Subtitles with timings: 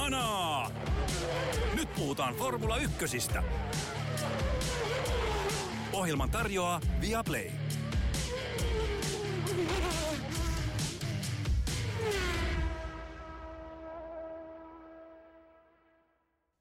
[0.00, 0.70] Kanaa!
[1.76, 3.42] Nyt puhutaan Formula Ykkösistä.
[5.92, 7.50] Ohjelman tarjoaa Viaplay.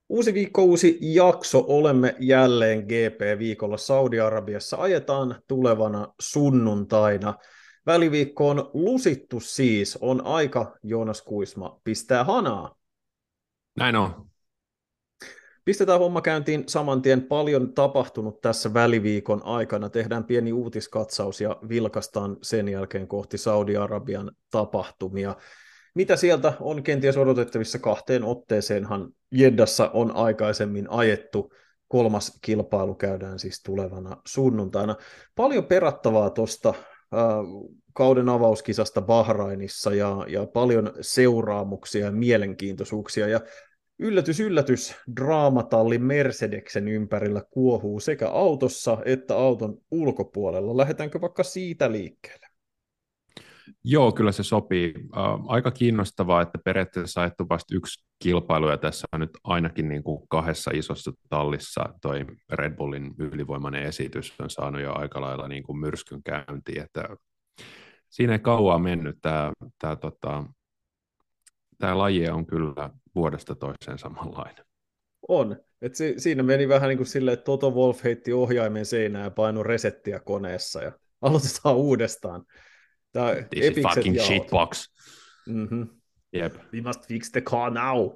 [0.10, 1.66] Uusi viikko, uusi jakso.
[1.68, 4.78] Olemme jälleen GP-viikolla Saudi-Arabiassa.
[4.78, 7.34] Ajetaan tulevana sunnuntaina.
[7.86, 9.98] Väliviikko on lusittu siis.
[10.02, 12.79] On aika, Joonas Kuisma, pistää hanaa.
[13.79, 14.29] Näin on.
[15.65, 17.21] Pistetään homma käyntiin saman tien.
[17.24, 19.89] Paljon tapahtunut tässä väliviikon aikana.
[19.89, 25.36] Tehdään pieni uutiskatsaus ja vilkastaan sen jälkeen kohti Saudi-Arabian tapahtumia.
[25.96, 31.54] Mitä sieltä on kenties odotettavissa kahteen otteeseenhan Jeddassa on aikaisemmin ajettu.
[31.88, 34.95] Kolmas kilpailu käydään siis tulevana sunnuntaina.
[35.36, 36.73] Paljon perattavaa tuosta
[37.94, 43.27] kauden avauskisasta Bahrainissa ja, ja paljon seuraamuksia ja mielenkiintoisuuksia.
[43.27, 43.39] Ja
[44.00, 50.78] yllätys, yllätys, draamatalli Mercedeksen ympärillä kuohuu sekä autossa että auton ulkopuolella.
[50.78, 52.50] Lähdetäänkö vaikka siitä liikkeelle?
[53.83, 54.94] Joo, kyllä se sopii.
[55.47, 60.28] aika kiinnostavaa, että periaatteessa ajettu vasta yksi kilpailu, ja tässä on nyt ainakin niin kuin
[60.28, 65.80] kahdessa isossa tallissa toi Red Bullin ylivoimainen esitys on saanut jo aika lailla niin kuin
[65.80, 67.09] myrskyn käyntiin, että
[68.09, 69.17] siinä ei kauaa mennyt.
[69.22, 70.44] Tämä, tämä, tota,
[71.78, 74.65] tämä laji on kyllä vuodesta toiseen samanlainen.
[75.27, 75.55] On.
[75.81, 79.31] Et si- siinä meni vähän niin kuin silleen, että Toto Wolf heitti ohjaimen seinään ja
[79.31, 82.43] painoi resettiä koneessa ja aloitetaan uudestaan.
[83.11, 84.27] Tämä This is fucking jaot.
[84.27, 84.89] shitbox.
[85.47, 85.88] Mm-hmm.
[86.35, 86.55] Yep.
[86.73, 88.09] We must fix the car now.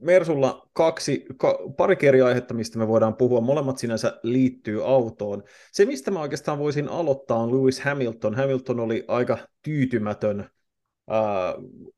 [0.00, 3.40] Mersulla kaksi, ka, pari eri aihetta, mistä me voidaan puhua.
[3.40, 5.42] Molemmat sinänsä liittyy autoon.
[5.72, 8.34] Se, mistä mä oikeastaan voisin aloittaa, on Lewis Hamilton.
[8.34, 10.50] Hamilton oli aika tyytymätön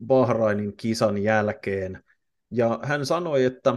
[0.06, 2.02] Bahrainin kisan jälkeen.
[2.50, 3.74] Ja hän sanoi, että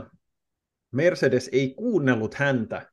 [0.91, 2.91] Mercedes ei kuunnellut häntä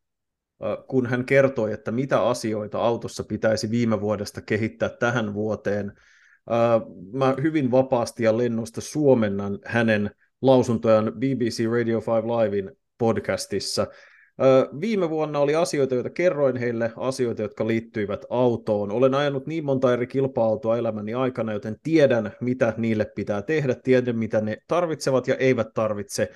[0.87, 5.93] kun hän kertoi, että mitä asioita autossa pitäisi viime vuodesta kehittää tähän vuoteen.
[7.13, 10.11] Mä hyvin vapaasti ja lennosta suomennan hänen
[10.43, 13.87] lausuntojaan BBC Radio 5 Livein podcastissa.
[14.81, 18.91] Viime vuonna oli asioita, joita kerroin heille, asioita, jotka liittyivät autoon.
[18.91, 24.19] Olen ajanut niin monta eri kilpa-autoa elämäni aikana, joten tiedän, mitä niille pitää tehdä, tiedän,
[24.19, 26.31] mitä ne tarvitsevat ja eivät tarvitse.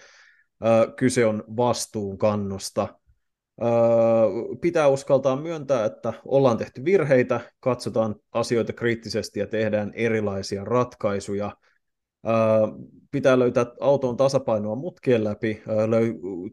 [0.96, 2.88] Kyse on vastuunkannosta
[4.60, 11.56] pitää uskaltaa myöntää, että ollaan tehty virheitä, katsotaan asioita kriittisesti ja tehdään erilaisia ratkaisuja.
[13.10, 15.62] Pitää löytää auton tasapainoa mutkien läpi,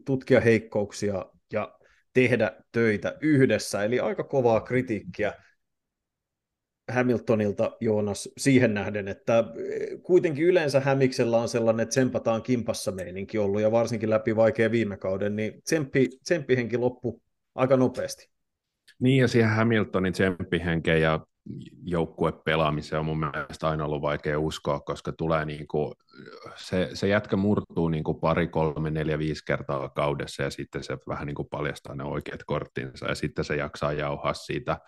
[0.04, 1.78] tutkia heikkouksia ja
[2.12, 3.84] tehdä töitä yhdessä.
[3.84, 5.32] Eli aika kovaa kritiikkiä
[6.92, 13.60] Hamiltonilta, Joonas, siihen nähden, että eh, kuitenkin yleensä Hämiksellä on sellainen, tsempataan kimpassa meininki ollut,
[13.60, 17.22] ja varsinkin läpi vaikea viime kauden, niin tsemppi, tsemppihenki loppu
[17.54, 18.30] aika nopeasti.
[18.98, 21.26] Niin, ja siihen Hamiltonin tsemppihenkeen ja
[21.84, 25.94] joukkuepelaamiseen on mun mielestä aina ollut vaikea uskoa, koska tulee niin kuin,
[26.56, 30.98] se, se jätkä murtuu niin kuin pari, kolme, neljä, viisi kertaa kaudessa, ja sitten se
[31.08, 34.78] vähän niin kuin paljastaa ne oikeat korttinsa, ja sitten se jaksaa jauhaa siitä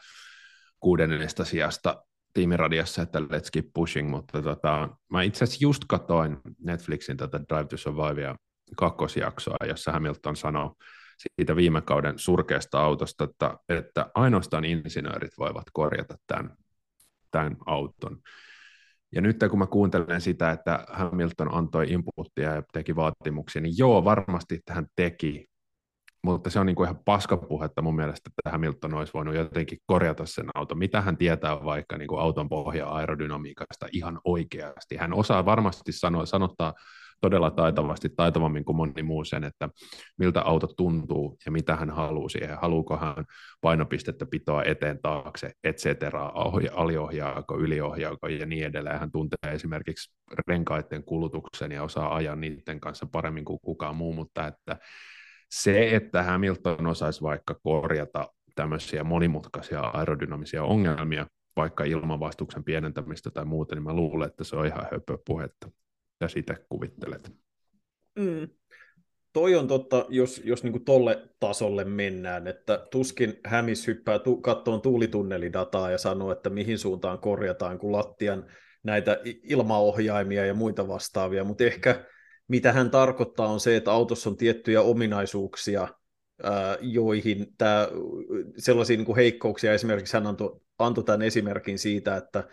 [0.81, 2.03] kuudennesta sijasta
[2.35, 7.65] tiimiradiossa, että let's keep pushing, mutta tota, mä itse asiassa just katoin Netflixin tätä Drive
[7.65, 8.35] to Survive
[8.77, 10.71] kakkosjaksoa, jossa Hamilton sanoi
[11.19, 16.57] siitä viime kauden surkeasta autosta, että, että ainoastaan insinöörit voivat korjata tämän,
[17.31, 18.19] tämän auton.
[19.15, 24.05] Ja nyt kun mä kuuntelen sitä, että Hamilton antoi inputtia ja teki vaatimuksia, niin joo,
[24.05, 25.47] varmasti että hän teki,
[26.23, 30.27] mutta se on niin kuin ihan paskapuhetta mun mielestä, että Hamilton olisi voinut jotenkin korjata
[30.27, 30.79] sen auton.
[30.79, 34.97] Mitä hän tietää vaikka niin kuin auton pohja aerodynamiikasta ihan oikeasti.
[34.97, 36.75] Hän osaa varmasti sanoa, sanottaa
[37.21, 39.69] todella taitavasti, taitavammin kuin moni muu sen, että
[40.19, 42.59] miltä auto tuntuu ja mitä hän haluaa siihen.
[42.59, 43.25] Haluuko hän
[43.61, 46.33] painopistettä pitoa eteen taakse, et cetera,
[46.75, 49.01] aliohjaako, yliohjaako ja niin edelleen.
[49.01, 50.13] Hän tuntee esimerkiksi
[50.49, 54.77] renkaiden kulutuksen ja osaa ajaa niiden kanssa paremmin kuin kukaan muu, mutta että
[55.51, 61.27] se, että Hamilton osaisi vaikka korjata tämmöisiä monimutkaisia aerodynamisia ongelmia,
[61.57, 65.71] vaikka ilmanvastuksen pienentämistä tai muuta, niin mä luulen, että se on ihan höpöpuhetta.
[66.21, 67.33] Ja sitä kuvittelet.
[68.19, 68.49] Mm.
[69.33, 74.81] Toi on totta, jos, jos niin tolle tasolle mennään, että tuskin Hämis hyppää tu- kattoon
[74.81, 78.47] tuulitunnelidataa ja sanoo, että mihin suuntaan korjataan, kun lattian
[78.83, 82.05] näitä ilmaohjaimia ja muita vastaavia, mutta ehkä
[82.49, 85.89] mitä hän tarkoittaa on se, että autossa on tiettyjä ominaisuuksia,
[86.81, 87.89] joihin tämä,
[88.59, 92.49] sellaisia niin kuin heikkouksia, esimerkiksi hän antoi, antoi tämän esimerkin siitä, että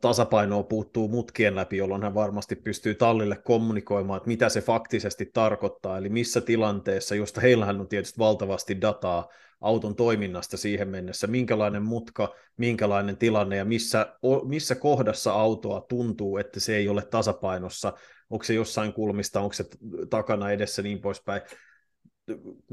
[0.00, 5.98] tasapainoa puuttuu mutkien läpi, jolloin hän varmasti pystyy tallille kommunikoimaan, että mitä se faktisesti tarkoittaa,
[5.98, 9.28] eli missä tilanteessa, josta heillähän on tietysti valtavasti dataa
[9.60, 16.60] auton toiminnasta siihen mennessä, minkälainen mutka, minkälainen tilanne ja missä, missä kohdassa autoa tuntuu, että
[16.60, 17.92] se ei ole tasapainossa,
[18.30, 19.64] onko se jossain kulmista, onko se
[20.10, 21.42] takana edessä niin poispäin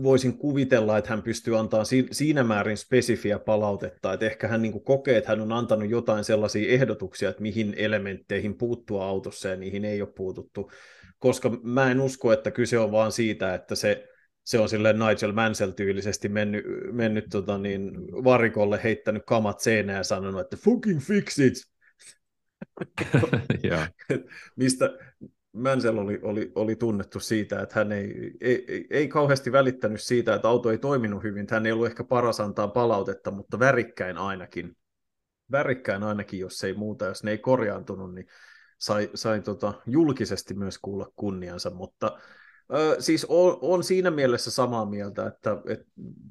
[0.04, 5.18] voisin kuvitella, että hän pystyy antamaan siinä määrin spesifiä palautetta, että ehkä hän niin kokee,
[5.18, 10.02] että hän on antanut jotain sellaisia ehdotuksia, että mihin elementteihin puuttua autossa ja niihin ei
[10.02, 10.72] ole puututtu,
[11.20, 14.08] koska mä en usko, että kyse on vaan siitä, että se,
[14.44, 17.92] se on sille Nigel Mansell-tyylisesti mennyt, mennyt tota niin,
[18.24, 21.54] varikolle, heittänyt kamat seinään ja sanonut, että fucking fix it!
[24.56, 25.11] Mistä
[25.54, 30.48] Mansell oli, oli, oli tunnettu siitä, että hän ei, ei, ei kauheasti välittänyt siitä, että
[30.48, 31.48] auto ei toiminut hyvin.
[31.50, 34.78] Hän ei ollut ehkä paras antaa palautetta, mutta värikkäin ainakin.
[35.52, 37.06] Värikkäin ainakin, jos ei muuta.
[37.06, 38.28] Jos ne ei korjaantunut, niin
[38.78, 41.70] sai, sai tota, julkisesti myös kuulla kunniansa.
[41.70, 42.20] Mutta
[42.74, 45.86] ö, siis on, on siinä mielessä samaa mieltä, että, että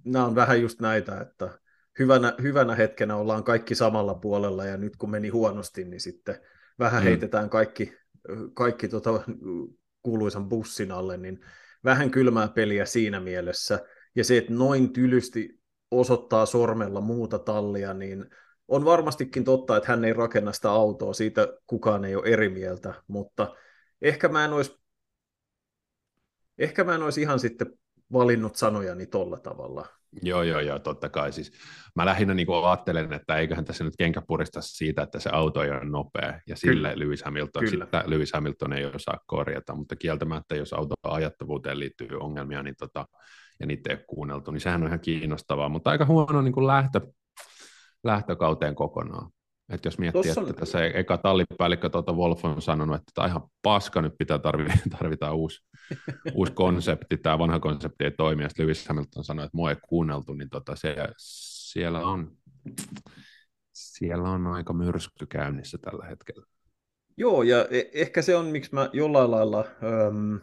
[0.04, 1.58] nämä on vähän just näitä, että
[1.98, 6.38] hyvänä, hyvänä hetkenä ollaan kaikki samalla puolella ja nyt kun meni huonosti, niin sitten
[6.78, 7.04] vähän mm.
[7.04, 7.99] heitetään kaikki
[8.54, 9.22] kaikki tota,
[10.02, 11.40] kuuluisan bussin alle, niin
[11.84, 13.80] vähän kylmää peliä siinä mielessä.
[14.14, 18.26] Ja se, että noin tylysti osoittaa sormella muuta tallia, niin
[18.68, 22.94] on varmastikin totta, että hän ei rakenna sitä autoa, siitä kukaan ei ole eri mieltä,
[23.06, 23.54] mutta
[24.02, 24.80] ehkä mä en olisi,
[26.58, 27.78] ehkä mä en olisi ihan sitten
[28.12, 29.99] valinnut sanojani tolla tavalla.
[30.22, 31.32] Joo, joo, joo, totta kai.
[31.32, 31.52] Siis,
[31.96, 35.70] mä lähinnä niin ajattelen, että eiköhän tässä nyt kenkä purista siitä, että se auto ei
[35.70, 36.92] ole nopea, ja sille Kyllä.
[36.96, 37.84] Lewis Hamilton, Kyllä.
[37.84, 43.06] Sitä Lewis Hamilton ei osaa korjata, mutta kieltämättä, jos auto ajattavuuteen liittyy ongelmia, niin tota,
[43.60, 46.66] ja niitä ei ole kuunneltu, niin sehän on ihan kiinnostavaa, mutta aika huono niin kuin
[46.66, 47.00] lähtö,
[48.04, 49.30] lähtökauteen kokonaan.
[49.70, 53.42] Et jos miettii, Tossa että tässä eka tallipäällikkö tuota Wolf on sanonut, että tämä ihan
[53.62, 55.60] paska, nyt pitää tarvita, tarvitaan uusi,
[56.34, 59.76] uusi konsepti, tämä vanha konsepti ei toimi, ja sitten Lewis Hamilton sanoi, että mua ei
[59.88, 62.32] kuunneltu, niin tota se, siellä, on,
[63.72, 66.46] siellä on aika myrsky käynnissä tällä hetkellä.
[67.16, 70.36] Joo, ja e- ehkä se on, miksi mä jollain lailla ähm,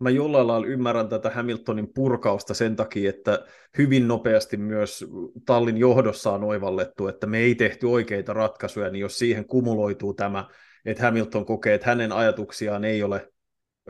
[0.00, 3.44] mä jollain lailla ymmärrän tätä Hamiltonin purkausta sen takia, että
[3.78, 5.04] hyvin nopeasti myös
[5.46, 10.48] tallin johdossa on oivallettu, että me ei tehty oikeita ratkaisuja, niin jos siihen kumuloituu tämä,
[10.84, 13.32] että Hamilton kokee, että hänen ajatuksiaan ei ole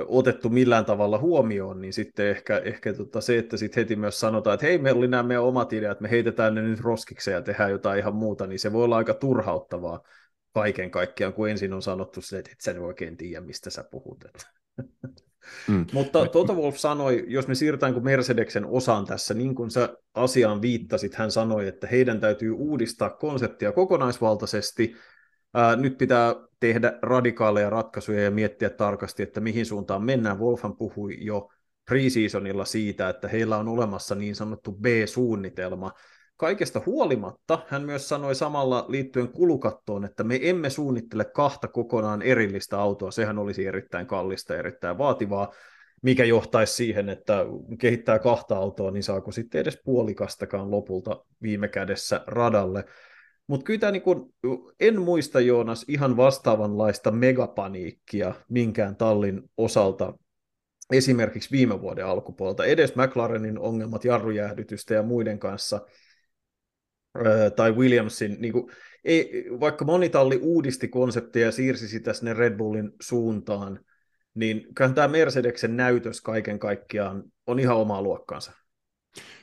[0.06, 4.54] otettu millään tavalla huomioon, niin sitten ehkä, ehkä tota se, että sitten heti myös sanotaan,
[4.54, 7.70] että hei, meillä oli nämä meidän omat ideat, me heitetään ne nyt roskikseen ja tehdään
[7.70, 10.00] jotain ihan muuta, niin se voi olla aika turhauttavaa
[10.54, 14.24] kaiken kaikkiaan, kun ensin on sanottu se, että et sä oikein tiedä, mistä sä puhut.
[15.68, 15.86] Mm.
[15.92, 20.62] Mutta Toto Wolf sanoi, jos me siirrytään kuin Mercedeksen osaan tässä, niin kuin sä asiaan
[20.62, 24.96] viittasit, hän sanoi, että heidän täytyy uudistaa konseptia kokonaisvaltaisesti.
[25.54, 30.38] Ää, nyt pitää tehdä radikaaleja ratkaisuja ja miettiä tarkasti, että mihin suuntaan mennään.
[30.38, 31.48] Wolfhan puhui jo
[31.84, 35.92] preseasonilla siitä, että heillä on olemassa niin sanottu B-suunnitelma,
[36.40, 42.80] Kaikesta huolimatta hän myös sanoi samalla liittyen kulukattoon, että me emme suunnittele kahta kokonaan erillistä
[42.80, 45.52] autoa, sehän olisi erittäin kallista ja erittäin vaativaa,
[46.02, 47.44] mikä johtaisi siihen, että
[47.78, 52.84] kehittää kahta autoa, niin saako sitten edes puolikastakaan lopulta viime kädessä radalle.
[53.46, 54.02] Mutta kyllä tämä niin
[54.80, 60.14] en muista Joonas ihan vastaavanlaista megapaniikkia minkään tallin osalta
[60.92, 62.64] esimerkiksi viime vuoden alkupuolta.
[62.64, 65.80] Edes McLarenin ongelmat jarrujäähdytystä ja muiden kanssa–
[67.56, 68.70] tai Williamsin, niin kuin,
[69.04, 73.80] ei, vaikka monitalli uudisti konseptia ja siirsi sitä sinne Red Bullin suuntaan,
[74.34, 78.52] niin kyllähän tämä Mercedeksen näytös kaiken kaikkiaan on ihan omaa luokkaansa.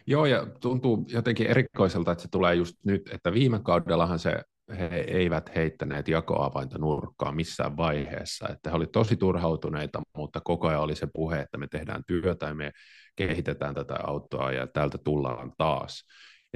[0.08, 4.42] Joo, ja tuntuu jotenkin erikoiselta, että se tulee just nyt, että viime kaudellahan se
[4.80, 10.82] he eivät heittäneet jakoavainta nurkkaan missään vaiheessa, että he olivat tosi turhautuneita, mutta koko ajan
[10.82, 12.72] oli se puhe, että me tehdään työtä ja me
[13.16, 16.04] kehitetään tätä autoa ja täältä tullaan taas.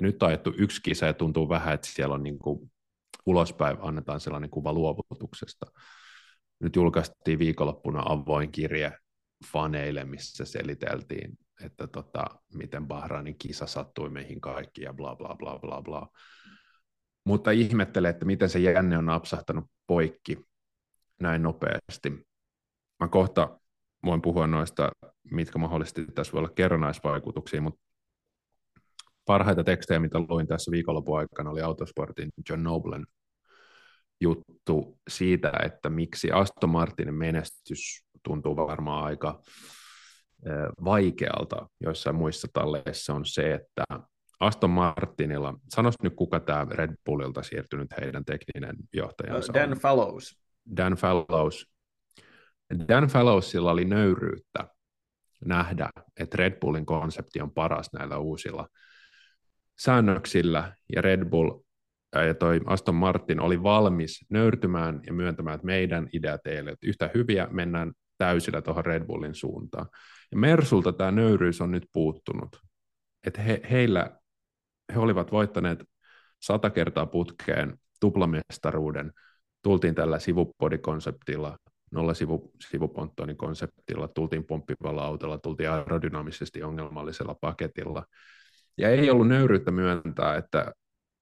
[0.01, 2.71] Ja nyt on ajettu yksi kisa ja tuntuu vähän, että siellä on niin kuin
[3.25, 5.65] ulospäin annetaan sellainen kuva luovutuksesta.
[6.59, 8.91] Nyt julkaistiin viikonloppuna avoin kirje
[9.51, 15.59] faneille, missä seliteltiin, että tota, miten Bahrainin kisa sattui meihin kaikki ja bla bla bla
[15.59, 16.07] bla bla.
[17.25, 20.37] Mutta ihmettelen, että miten se jänne on napsahtanut poikki
[21.19, 22.27] näin nopeasti.
[22.99, 23.59] Mä kohta
[24.05, 24.91] voin puhua noista,
[25.31, 27.90] mitkä mahdollisesti tässä voi olla kerrannaisvaikutuksia, mutta
[29.25, 33.05] parhaita tekstejä, mitä luin tässä viikonlopun aikana, oli Autosportin John Noblen
[34.21, 39.41] juttu siitä, että miksi Aston Martinin menestys tuntuu varmaan aika
[40.83, 43.83] vaikealta joissain muissa talleissa on se, että
[44.39, 49.77] Aston Martinilla, sanos nyt kuka tämä Red Bullilta siirtynyt heidän tekninen johtajansa Dan on.
[49.77, 50.39] Fallows.
[50.77, 51.71] Dan Fallows.
[52.87, 54.67] Dan Fallowsilla oli nöyryyttä
[55.45, 58.67] nähdä, että Red Bullin konsepti on paras näillä uusilla
[59.81, 61.59] säännöksillä, ja Red Bull
[62.15, 67.09] ja toi Aston Martin oli valmis nöyrtymään ja myöntämään, että meidän ideat ei ole yhtä
[67.13, 69.85] hyviä, mennään täysillä tuohon Red Bullin suuntaan.
[70.31, 72.61] Ja Mersulta tämä nöyryys on nyt puuttunut.
[73.27, 74.19] Että he, heillä,
[74.93, 75.83] he olivat voittaneet
[76.41, 79.11] sata kertaa putkeen tuplamestaruuden,
[79.63, 81.57] tultiin tällä sivupodikonseptilla,
[81.91, 82.53] nolla sivu,
[83.37, 88.05] konseptilla, tultiin pomppivalla autolla, tultiin aerodynaamisesti ongelmallisella paketilla.
[88.77, 90.71] Ja ei ollut nöyryyttä myöntää, että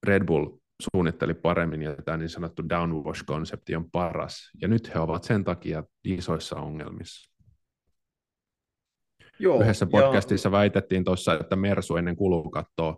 [0.06, 0.46] Red Bull
[0.80, 4.50] suunnitteli paremmin ja tämä niin sanottu downwash-konsepti on paras.
[4.60, 7.30] Ja nyt he ovat sen takia isoissa ongelmissa.
[9.38, 10.52] Joo, Yhdessä podcastissa ja...
[10.52, 12.96] väitettiin tuossa, että Mersu ennen kulukattoa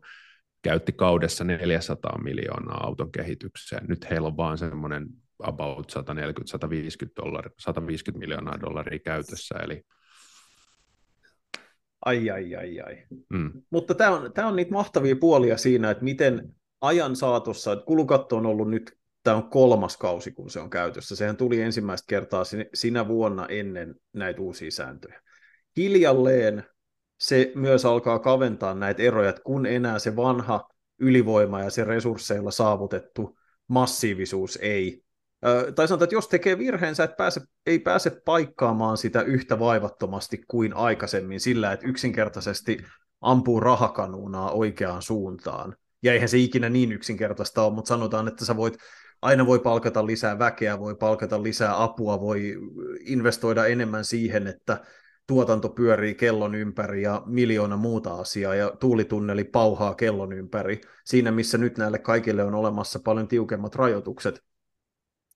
[0.62, 3.86] käytti kaudessa 400 miljoonaa auton kehitykseen.
[3.88, 5.06] Nyt heillä on vaan semmoinen
[5.42, 9.82] about 140-150 dollari, 150 miljoonaa dollaria käytössä, eli
[12.04, 13.04] Ai, ai, ai, ai.
[13.32, 13.62] Mm.
[13.70, 18.36] Mutta tämä on, tämä on niitä mahtavia puolia siinä, että miten ajan saatossa, että kulukatto
[18.36, 21.16] on ollut nyt, tämä on kolmas kausi, kun se on käytössä.
[21.16, 22.42] Sehän tuli ensimmäistä kertaa
[22.74, 25.22] sinä vuonna ennen näitä uusia sääntöjä.
[25.76, 26.64] Hiljalleen
[27.20, 30.68] se myös alkaa kaventaa näitä eroja, että kun enää se vanha
[30.98, 35.01] ylivoima ja se resursseilla saavutettu massiivisuus ei
[35.74, 40.40] tai sanotaan, että jos tekee virheen, sä et pääse, ei pääse paikkaamaan sitä yhtä vaivattomasti
[40.48, 42.78] kuin aikaisemmin sillä, että yksinkertaisesti
[43.20, 45.76] ampuu rahakanuunaa oikeaan suuntaan.
[46.02, 48.74] Ja eihän se ikinä niin yksinkertaista ole, mutta sanotaan, että sä voit,
[49.22, 52.58] aina voi palkata lisää väkeä, voi palkata lisää apua, voi
[53.00, 54.80] investoida enemmän siihen, että
[55.26, 60.80] tuotanto pyörii kellon ympäri ja miljoona muuta asiaa ja tuulitunneli pauhaa kellon ympäri.
[61.04, 64.42] Siinä, missä nyt näille kaikille on olemassa paljon tiukemmat rajoitukset,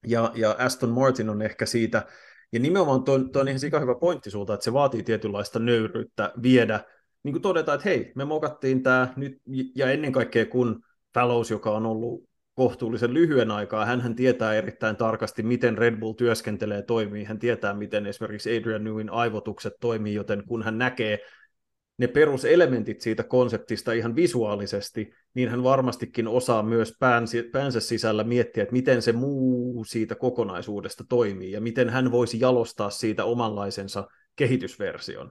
[0.06, 2.06] ja, ja Aston Martin on ehkä siitä,
[2.52, 6.32] ja nimenomaan tuo, tuo on ihan sika hyvä pointti sulta, että se vaatii tietynlaista nöyryyttä
[6.42, 6.80] viedä,
[7.22, 9.42] niin kuin todetaan, että hei, me mokattiin tämä nyt,
[9.74, 10.82] ja ennen kaikkea kun
[11.14, 16.82] Fallows, joka on ollut kohtuullisen lyhyen aikaa, hän tietää erittäin tarkasti, miten Red Bull työskentelee
[16.82, 21.18] toimii, hän tietää, miten esimerkiksi Adrian Newin aivotukset toimii, joten kun hän näkee
[21.98, 26.92] ne peruselementit siitä konseptista ihan visuaalisesti, niin hän varmastikin osaa myös
[27.52, 32.90] päänsä sisällä miettiä, että miten se muu siitä kokonaisuudesta toimii ja miten hän voisi jalostaa
[32.90, 35.30] siitä omanlaisensa kehitysversion.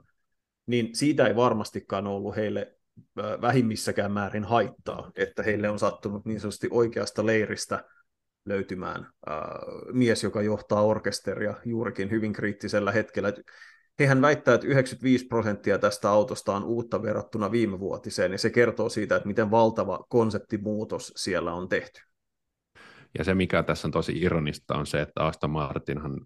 [0.68, 2.76] Niin siitä ei varmastikaan ollut heille
[3.42, 7.84] vähimmissäkään määrin haittaa, että heille on sattunut niin sanotusti oikeasta leiristä
[8.46, 9.38] löytymään äh,
[9.94, 13.34] mies, joka johtaa orkesteria juurikin hyvin kriittisellä hetkellä
[14.00, 18.90] hehän väittää, että 95 prosenttia tästä autosta on uutta verrattuna viime vuotiseen, ja se kertoo
[18.90, 22.02] siitä, että miten valtava konseptimuutos siellä on tehty.
[23.18, 26.26] Ja se, mikä tässä on tosi ironista, on se, että Aston Martinhan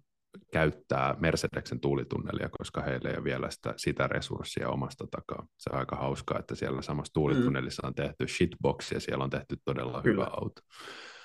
[0.52, 5.46] käyttää Mercedeksen tuulitunnelia, koska heillä ei ole vielä sitä, sitä resurssia omasta takaa.
[5.58, 9.56] Se on aika hauskaa, että siellä samassa tuulitunnelissa on tehty shitbox ja siellä on tehty
[9.64, 10.24] todella Kyllä.
[10.24, 10.62] hyvä auto.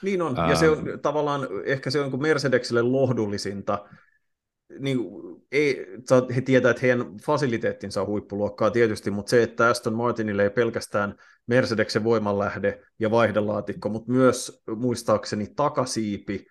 [0.01, 3.85] Niin on, ja se on tavallaan, ehkä se on niin Mercedekselle lohdullisinta,
[4.79, 4.99] niin,
[5.51, 5.85] ei,
[6.35, 11.15] he tietää, että heidän fasiliteettinsa on huippuluokkaa tietysti, mutta se, että Aston Martinille ei pelkästään
[11.47, 16.45] Mercedeksen voimanlähde ja vaihdelaatikko, mutta myös muistaakseni takasiipi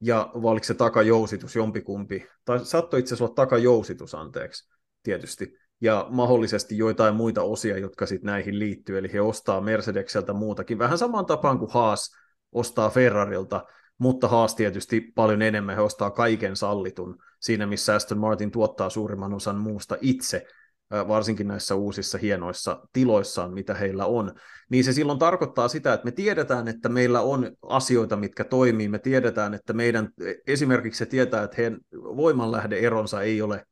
[0.00, 4.68] ja vai se takajousitus jompikumpi, tai saattoi itse asiassa olla takajousitus, anteeksi,
[5.02, 10.78] tietysti, ja mahdollisesti joitain muita osia, jotka sitten näihin liittyy, eli he ostaa Mercedekseltä muutakin,
[10.78, 12.16] vähän samaan tapaan kuin Haas
[12.52, 13.64] ostaa Ferrarilta,
[13.98, 19.34] mutta Haas tietysti paljon enemmän, he ostaa kaiken sallitun siinä, missä Aston Martin tuottaa suurimman
[19.34, 20.46] osan muusta itse,
[20.90, 24.34] varsinkin näissä uusissa hienoissa tiloissaan, mitä heillä on,
[24.70, 28.98] niin se silloin tarkoittaa sitä, että me tiedetään, että meillä on asioita, mitkä toimii, me
[28.98, 30.08] tiedetään, että meidän,
[30.46, 33.66] esimerkiksi se tietää, että heidän voimanlähde-eronsa ei ole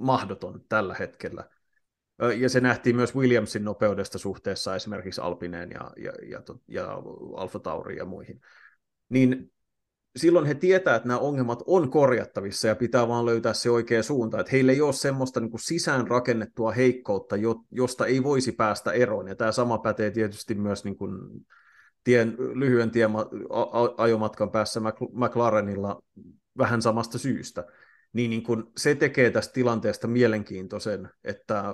[0.00, 1.44] mahdoton tällä hetkellä.
[2.36, 7.02] Ja se nähtiin myös Williamsin nopeudesta suhteessa esimerkiksi Alpineen ja, ja, ja, ja
[7.36, 8.40] Alfa Tauriin ja muihin.
[9.08, 9.52] Niin
[10.18, 14.40] silloin he tietää, että nämä ongelmat on korjattavissa ja pitää vaan löytää se oikea suunta.
[14.40, 17.36] Että heillä ei ole semmoista niin kuin sisään rakennettua heikkoutta,
[17.70, 19.28] josta ei voisi päästä eroon.
[19.28, 21.18] Ja tämä sama pätee tietysti myös niin kuin
[22.04, 23.10] tien, lyhyen tien
[23.96, 24.80] ajomatkan päässä
[25.12, 26.02] McLarenilla
[26.58, 27.66] vähän samasta syystä.
[28.12, 31.64] Niin, niin kun se tekee tästä tilanteesta mielenkiintoisen, että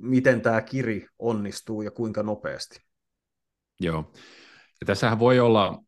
[0.00, 2.80] miten tämä kiri onnistuu ja kuinka nopeasti.
[3.80, 4.12] Joo.
[4.80, 5.82] Ja tässähän voi olla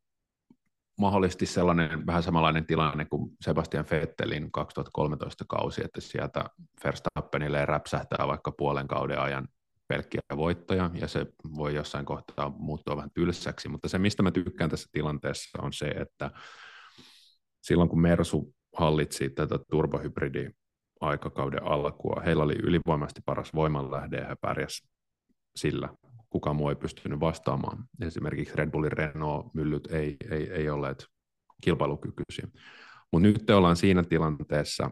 [0.98, 6.44] mahdollisesti sellainen vähän samanlainen tilanne kuin Sebastian Vettelin 2013 kausi, että sieltä
[6.84, 9.48] Verstappenille räpsähtää vaikka puolen kauden ajan
[9.88, 14.70] pelkkiä voittoja, ja se voi jossain kohtaa muuttua vähän tylsäksi, mutta se, mistä mä tykkään
[14.70, 16.30] tässä tilanteessa, on se, että
[17.62, 20.50] silloin kun Mersu hallitsi tätä turbohybridi
[21.00, 24.90] aikakauden alkua, heillä oli ylivoimaisesti paras voimanlähde, ja he pärjäsivät
[25.56, 25.88] sillä.
[26.34, 27.84] Kukaan muu ei pystynyt vastaamaan.
[28.00, 31.06] Esimerkiksi Red Bullin Renault-myllyt ei, ei, ei olleet
[31.62, 32.48] kilpailukykyisiä.
[33.12, 34.90] Mutta nyt te ollaan siinä tilanteessa,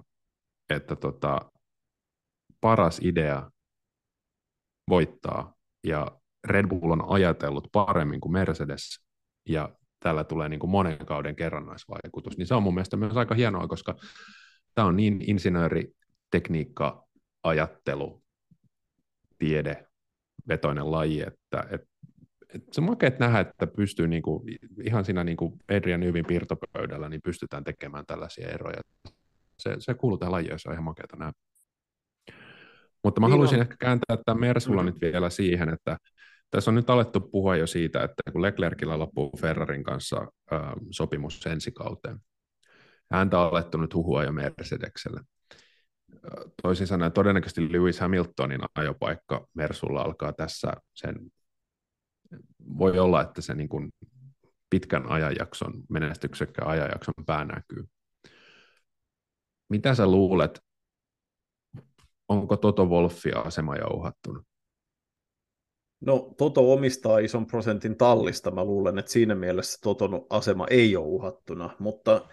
[0.70, 1.52] että tota,
[2.60, 3.50] paras idea
[4.88, 9.04] voittaa, ja Red Bull on ajatellut paremmin kuin Mercedes,
[9.48, 13.34] ja tällä tulee niin kuin monen kauden kerrannaisvaikutus, niin se on mun mielestä myös aika
[13.34, 13.96] hienoa, koska
[14.74, 17.06] tämä on niin insinööritekniikka,
[17.42, 18.22] ajattelu,
[19.38, 19.91] tiede,
[20.48, 21.86] vetoinen laji, että, että,
[22.54, 26.24] että se on makeet nähdä, että pystyy niin kuin, ihan siinä niin kuin Adrian hyvin
[26.24, 28.80] piirtopöydällä, niin pystytään tekemään tällaisia eroja.
[29.58, 31.32] Se, se kuuluu tähän lajiin, se on ihan makeata nähdä.
[33.04, 33.62] Mutta mä niin haluaisin on.
[33.62, 34.86] ehkä kääntää tämän Mersulla mm.
[34.86, 35.96] nyt vielä siihen, että
[36.50, 41.46] tässä on nyt alettu puhua jo siitä, että kun Leclercillä loppuu Ferrarin kanssa äh, sopimus
[41.46, 42.18] ensi kauteen,
[43.12, 45.20] häntä on alettu nyt huhua jo Mercedekselle.
[46.62, 51.32] Toisin sanoen todennäköisesti Lewis Hamiltonin ajopaikka Mersulla alkaa tässä sen,
[52.78, 53.90] voi olla, että se niin kuin
[54.70, 57.84] pitkän ajanjakson, menestyksekkään ajanjakson pää näkyy.
[59.68, 60.60] Mitä sä luulet,
[62.28, 64.42] onko Toto Wolffia asema jo uhattuna?
[66.00, 68.50] No, Toto omistaa ison prosentin tallista.
[68.50, 72.28] Mä luulen, että siinä mielessä Toton asema ei ole uhattuna, mutta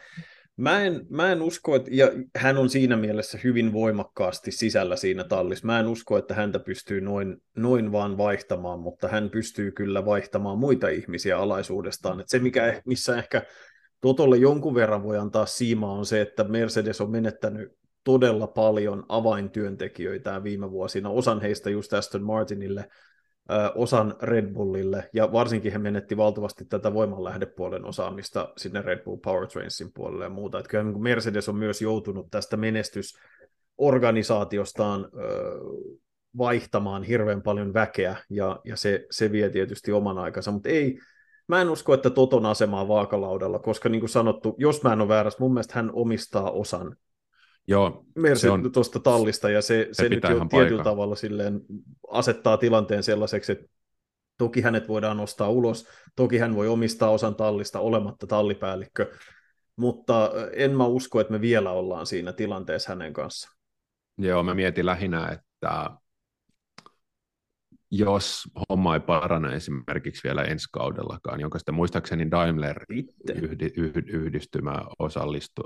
[0.60, 5.24] mä en, mä en usko, että, ja hän on siinä mielessä hyvin voimakkaasti sisällä siinä
[5.24, 5.66] tallissa.
[5.66, 10.58] Mä en usko, että häntä pystyy noin, noin vaan vaihtamaan, mutta hän pystyy kyllä vaihtamaan
[10.58, 12.20] muita ihmisiä alaisuudestaan.
[12.20, 13.42] Et se, mikä, missä ehkä
[14.01, 17.72] Totolle jonkun verran voi antaa siimaa, on se, että Mercedes on menettänyt
[18.04, 22.89] todella paljon avaintyöntekijöitä viime vuosina, osan heistä just Aston Martinille,
[23.75, 29.94] osan Red Bullille, ja varsinkin he menetti valtavasti tätä voimanlähdepuolen osaamista sinne Red Bull Powertrainsin
[29.94, 30.60] puolelle ja muuta.
[30.60, 35.09] Että kyllä niin Mercedes on myös joutunut tästä menestysorganisaatiostaan
[36.38, 41.00] vaihtamaan hirveän paljon väkeä, ja, ja se, se vie tietysti oman aikansa, mutta ei,
[41.48, 45.07] mä en usko, että Toton asemaa vaakalaudalla, koska niin kuin sanottu, jos mä en ole
[45.07, 46.96] väärässä, mun mielestä hän omistaa osan
[47.67, 50.83] Joo, se on tuosta tallista, ja se, se, se nyt jo tietyllä paikka.
[50.83, 51.61] tavalla silleen
[52.11, 53.65] asettaa tilanteen sellaiseksi, että
[54.37, 59.11] toki hänet voidaan nostaa ulos, toki hän voi omistaa osan tallista olematta tallipäällikkö,
[59.75, 63.50] mutta en mä usko, että me vielä ollaan siinä tilanteessa hänen kanssa.
[64.17, 65.89] Joo, mä mietin lähinnä, että
[67.92, 74.75] jos homma ei parane esimerkiksi vielä ensi kaudellakaan, jonka sitten muistaakseni Daimler yhdi, yhd, yhdistymä
[75.00, 75.62] osallistu,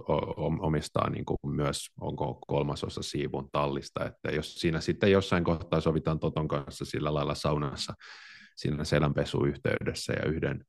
[0.60, 6.20] omistaa niin kuin myös, onko kolmasosa siivun tallista, että jos siinä sitten jossain kohtaa sovitaan
[6.20, 7.94] Toton kanssa sillä lailla saunassa
[8.56, 10.66] siinä selänpesuyhteydessä ja yhden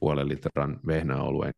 [0.00, 1.52] puolen litran vehnäoluen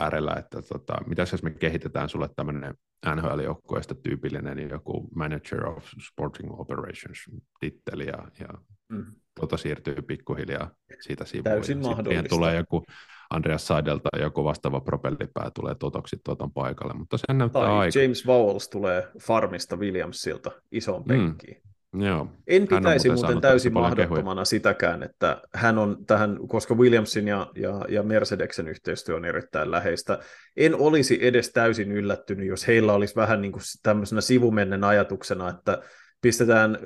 [0.00, 2.74] äärellä, että tota, mitä jos me kehitetään sulle tämmöinen
[3.06, 7.18] NHL-joukkueesta tyypillinen niin joku Manager of Sporting Operations
[7.60, 8.48] titteli ja, ja
[8.88, 9.06] mm.
[9.40, 11.44] tota siirtyy pikkuhiljaa siitä sivuun.
[11.44, 12.28] Täysin mahdollista.
[12.28, 12.84] Tulee joku
[13.30, 17.98] Andreas Seidelta joku vastaava propellipää tulee totoksi tuoton paikalle, mutta se näyttää tai aika.
[17.98, 21.08] James Vowles tulee farmista Williamsilta isoon mm.
[21.08, 21.56] penkkiin.
[21.64, 21.71] Mm.
[21.98, 22.26] Joo.
[22.46, 24.44] En pitäisi muuten, muuten täysin mahdottomana kehuja.
[24.44, 30.18] sitäkään, että hän on tähän, koska Williamsin ja, ja, ja Mercedeksen yhteistyö on erittäin läheistä.
[30.56, 35.82] En olisi edes täysin yllättynyt, jos heillä olisi vähän niin kuin tämmöisenä sivumennen ajatuksena, että
[36.20, 36.78] pistetään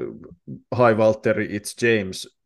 [0.76, 2.38] High Valtteri It's James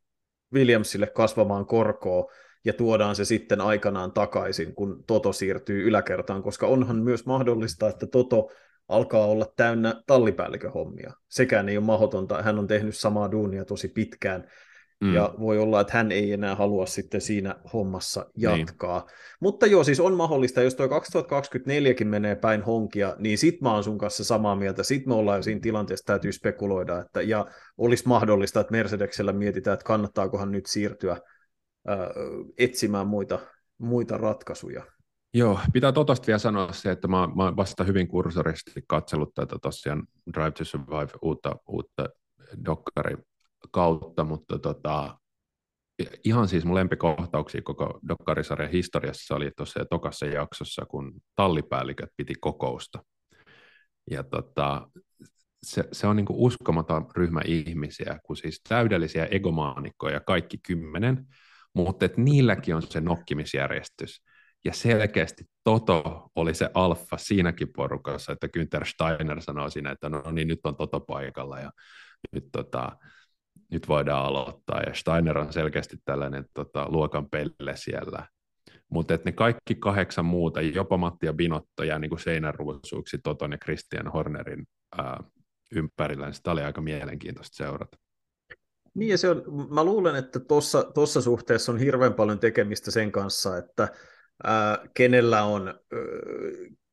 [0.55, 2.33] Williamsille kasvamaan korkoa
[2.65, 8.07] ja tuodaan se sitten aikanaan takaisin, kun Toto siirtyy yläkertaan, koska onhan myös mahdollista, että
[8.07, 8.51] Toto
[8.91, 11.13] alkaa olla täynnä tallipäällikön hommia.
[11.29, 14.45] Sekään ei ole mahdotonta, hän on tehnyt samaa duunia tosi pitkään,
[15.01, 15.15] mm.
[15.15, 18.99] ja voi olla, että hän ei enää halua sitten siinä hommassa jatkaa.
[18.99, 19.17] Niin.
[19.41, 23.85] Mutta joo, siis on mahdollista, jos tuo 2024kin menee päin honkia, niin sit mä oon
[23.85, 27.47] sun kanssa samaa mieltä, sit me ollaan jo siinä tilanteessa, täytyy spekuloida, että, ja
[27.79, 31.99] olisi mahdollista, että Mercedeksellä mietitään, että kannattaakohan nyt siirtyä äh,
[32.59, 33.39] etsimään muita,
[33.79, 34.85] muita ratkaisuja.
[35.35, 40.07] Joo, pitää totosta vielä sanoa se, että mä, mä vasta hyvin kursorisesti katsellut tätä tosiaan
[40.35, 42.09] Drive to Survive uutta, uutta
[42.65, 43.17] dokkari
[43.71, 45.19] kautta, mutta tota,
[46.25, 53.03] ihan siis mun lempikohtauksia koko dokkarisarjan historiassa oli tuossa tokassa jaksossa, kun tallipäälliköt piti kokousta.
[54.11, 54.91] Ja tota,
[55.63, 61.27] se, se on niinku uskomaton ryhmä ihmisiä, kun siis täydellisiä egomaanikkoja kaikki kymmenen,
[61.75, 64.23] mutta et niilläkin on se nokkimisjärjestys.
[64.65, 70.23] Ja selkeästi Toto oli se alfa siinäkin porukassa, että Günther Steiner sanoi siinä, että no
[70.33, 71.71] niin, nyt on Toto paikalla ja
[72.33, 72.93] nyt tota,
[73.73, 78.27] nyt voidaan aloittaa, ja Steiner on selkeästi tällainen tota, luokan pelle siellä.
[78.89, 84.09] Mutta ne kaikki kahdeksan muuta, jopa Matti ja Binotto jää niin seinänruusuiksi Toton ja Christian
[84.09, 84.67] Hornerin
[84.99, 85.25] ää,
[85.75, 87.97] ympärillä, niin sitä oli aika mielenkiintoista seurata.
[88.95, 90.41] Niin ja se on, mä luulen, että
[90.95, 93.89] tuossa suhteessa on hirveän paljon tekemistä sen kanssa, että
[94.95, 95.75] kenellä on,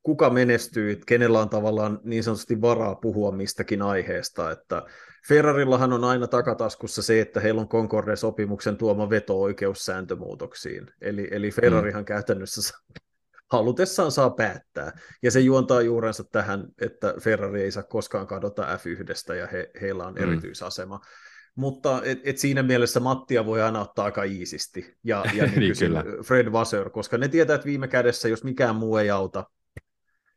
[0.04, 4.84] kuka menestyy, kenellä on tavallaan niin sanotusti varaa puhua mistäkin aiheesta, että
[5.28, 12.02] Ferrarillahan on aina takataskussa se, että heillä on Concorde-sopimuksen tuoma veto-oikeus sääntömuutoksiin, eli, eli Ferrarihan
[12.02, 12.06] mm.
[12.06, 12.78] käytännössä
[13.52, 14.92] halutessaan saa päättää.
[15.24, 20.04] Ja se juontaa juurensa tähän, että Ferrari ei saa koskaan kadota F1 ja he, heillä
[20.04, 20.24] on mm.
[20.24, 21.00] erityisasema.
[21.58, 26.04] Mutta et, et siinä mielessä Mattia voi aina ottaa aika iisisti ja, ja niin kyllä.
[26.24, 29.44] Fred Vasseur, koska ne tietää, että viime kädessä, jos mikään muu ei auta,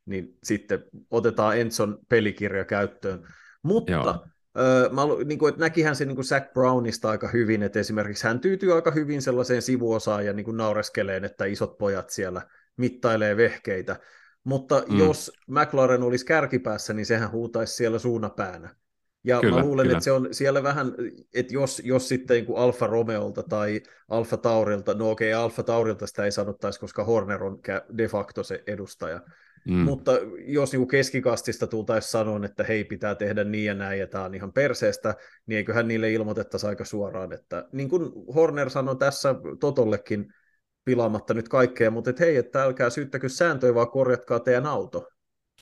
[0.07, 3.27] niin sitten otetaan Enson pelikirja käyttöön.
[3.63, 4.27] Mutta Joo.
[4.59, 8.27] Öö, mä, niin kuin, että näkihän se niin kuin Zach Brownista aika hyvin, että esimerkiksi
[8.27, 12.43] hän tyytyy aika hyvin sellaiseen sivuosaan ja niin kuin naureskeleen, että isot pojat siellä
[12.77, 13.97] mittailee vehkeitä.
[14.45, 14.99] Mutta mm.
[14.99, 18.75] jos McLaren olisi kärkipäässä, niin sehän huutaisi siellä suunapäänä.
[19.25, 19.97] Ja kyllä, mä luulen, kyllä.
[19.97, 20.95] että se on siellä vähän,
[21.35, 25.63] että jos, jos sitten niin kuin Alfa Romeolta tai Alfa Taurilta, no okei, okay, Alfa
[25.63, 27.61] Taurilta sitä ei sanottaisi, koska Horner on
[27.99, 29.21] de facto se edustaja,
[29.69, 29.75] Mm.
[29.75, 34.25] Mutta jos niin keskikastista tultaisiin sanoa, että hei, pitää tehdä niin ja näin, ja tämä
[34.25, 35.15] on ihan perseestä,
[35.47, 40.27] niin eiköhän niille ilmoitettaisi aika suoraan, että niin kuin Horner sanoi tässä Totollekin,
[40.85, 45.09] pilaamatta nyt kaikkea, mutta että hei, että älkää syyttäkö sääntöjä, vaan korjatkaa teidän auto.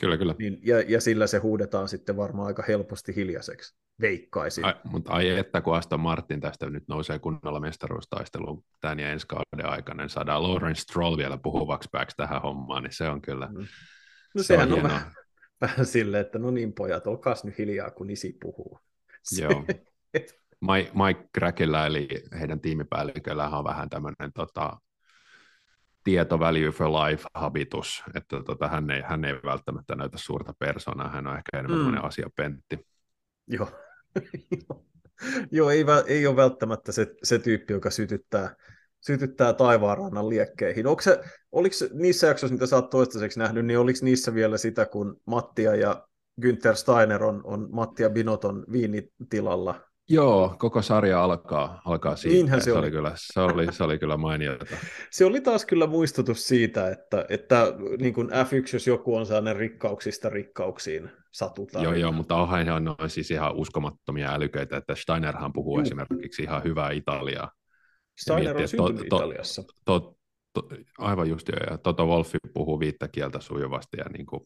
[0.00, 0.34] Kyllä, kyllä.
[0.38, 4.64] Niin, ja, ja sillä se huudetaan sitten varmaan aika helposti hiljaiseksi, veikkaisin.
[4.64, 9.26] Ai, mutta ai että, kun Aston Martin tästä nyt nousee kunnolla mestaruustaisteluun tämän ja ensi
[9.26, 13.46] kauden aikana, niin saadaan Lawrence Stroll vielä puhuvaksi pääksi tähän hommaan, niin se on kyllä...
[13.46, 13.66] Mm.
[14.34, 15.12] No se sehän on, on vähän,
[15.60, 18.80] vähän silleen, että no niin pojat, olkaa nyt hiljaa, kun isi puhuu.
[19.38, 19.64] Joo.
[21.06, 22.08] Mike, Crackilla, eli
[22.40, 24.78] heidän tiimipäälliköllään on vähän tämmöinen tota,
[26.08, 31.08] tieto value for life habitus, että tota, hän, ei, hän ei välttämättä näytä suurta persoonaa,
[31.08, 32.04] hän on ehkä enemmän mm.
[32.04, 32.86] asiapentti.
[33.46, 33.68] Joo,
[35.50, 38.56] Joo ei, ei ole välttämättä se, se tyyppi, joka sytyttää,
[39.00, 40.86] sytyttää taivaanrannan liekkeihin.
[40.86, 41.20] Onko se,
[41.52, 45.74] oliko niissä jaksoissa, mitä sä oot toistaiseksi nähnyt, niin oliko niissä vielä sitä, kun Mattia
[45.74, 46.08] ja
[46.40, 52.34] Günther Steiner on, on Mattia Binoton viinitilalla Joo, koko sarja alkaa, alkaa siitä.
[52.34, 52.78] Niinhän se, se oli.
[52.78, 52.90] oli.
[52.90, 54.66] Kyllä, se, oli, se oli kyllä mainiota.
[55.10, 59.56] se oli taas kyllä muistutus siitä, että, että niin kuin F1, jos joku on sellainen
[59.56, 61.84] rikkauksista rikkauksiin satutaan.
[61.84, 65.86] Joo, joo, mutta onhan he on siis ihan uskomattomia älyköitä, että Steinerhan puhuu Juh.
[65.86, 67.50] esimerkiksi ihan hyvää Italiaa.
[68.18, 69.62] Steiner miettii, on syntynyt to, Italiassa.
[69.84, 70.16] To, to,
[70.52, 70.68] to,
[70.98, 74.40] aivan just joo, ja Toto Wolfi puhuu viittä kieltä sujuvasti, ja niin kuin,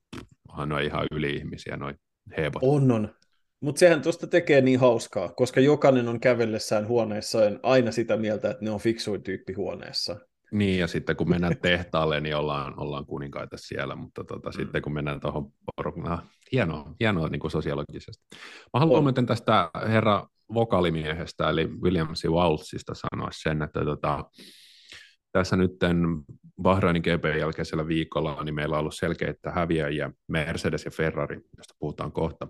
[0.57, 1.97] hän on ihan yli-ihmisiä, noin
[2.37, 2.63] hebot.
[2.63, 3.15] On, on.
[3.63, 8.65] Mutta sehän tuosta tekee niin hauskaa, koska jokainen on kävellessään huoneessaan aina sitä mieltä, että
[8.65, 10.17] ne on fiksuin tyyppi huoneessa.
[10.53, 14.53] Niin, ja sitten kun mennään tehtaalle, niin ollaan, ollaan kuninkaita siellä, mutta tota, mm.
[14.53, 16.23] sitten kun mennään tuohon porukkaan,
[16.53, 18.25] hienoa, hienoa niin kuin sosiologisesti.
[18.73, 24.25] Mä haluan muuten tästä herra vokalimiehestä, eli Williamsi Waltzista sanoa sen, että tota,
[25.33, 25.73] tässä nyt
[26.63, 32.13] Bahrainin GP jälkeisellä viikolla niin meillä on ollut selkeitä häviäjiä Mercedes ja Ferrari, josta puhutaan
[32.13, 32.49] kohta.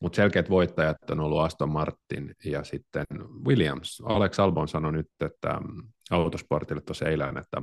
[0.00, 3.04] Mutta selkeät voittajat on ollut Aston Martin ja sitten
[3.46, 4.02] Williams.
[4.04, 7.62] Alex Albon sanoi nyt, että mm, autosportille tuossa eilen, että,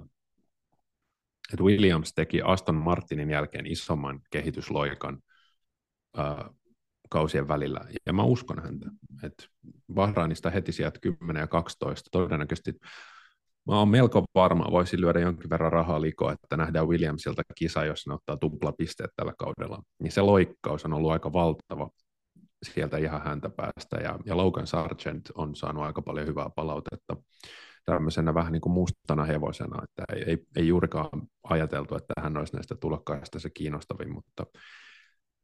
[1.53, 5.19] että Williams teki Aston Martinin jälkeen isomman kehitysloikan
[6.17, 6.49] ää,
[7.09, 7.81] kausien välillä.
[8.05, 8.85] Ja mä uskon häntä,
[9.23, 9.45] että
[9.93, 12.73] Bahrainista heti sieltä 10 ja 12 todennäköisesti
[13.67, 18.07] Mä oon melko varma, voisin lyödä jonkin verran rahaa likoa, että nähdään Williamsilta kisa, jos
[18.07, 19.83] ne ottaa tuplapisteet tällä kaudella.
[19.99, 21.89] Niin se loikkaus on ollut aika valtava
[22.63, 23.97] sieltä ihan häntä päästä.
[23.97, 27.17] Ja, ja Logan Sargent on saanut aika paljon hyvää palautetta
[27.85, 31.09] tämmöisenä vähän niin kuin mustana hevosena, että ei, ei, ei juurikaan
[31.43, 34.45] ajateltu, että hän olisi näistä tulokkaista se kiinnostavin, mutta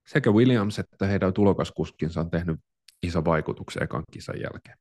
[0.08, 2.60] sekä Williams että heidän tulokaskuskinsa on tehnyt
[3.04, 4.78] iso vaikutuksen ekan kisan jälkeen.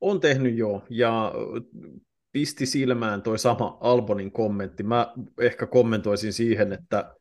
[0.00, 1.32] On tehnyt jo, ja
[2.32, 4.82] pisti silmään toi sama Albonin kommentti.
[4.82, 7.14] Mä ehkä kommentoisin siihen, että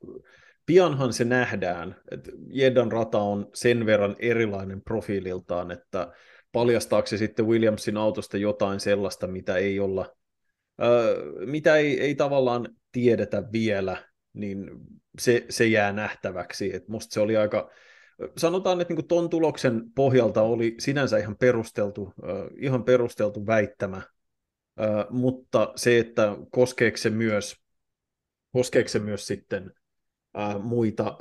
[0.72, 6.12] pianhan se nähdään, että Jeddan rata on sen verran erilainen profiililtaan, että
[6.52, 10.16] paljastaako se sitten Williamsin autosta jotain sellaista, mitä ei olla,
[11.46, 13.98] mitä ei, ei tavallaan tiedetä vielä,
[14.34, 14.72] niin
[15.20, 16.76] se, se jää nähtäväksi.
[16.76, 17.70] Et musta se oli aika,
[18.38, 22.14] sanotaan, että niin ton tuloksen pohjalta oli sinänsä ihan perusteltu,
[22.58, 24.02] ihan perusteltu väittämä,
[25.10, 27.56] mutta se, että koskeeko se myös,
[28.54, 29.74] koskeeko se myös sitten
[30.60, 31.18] muita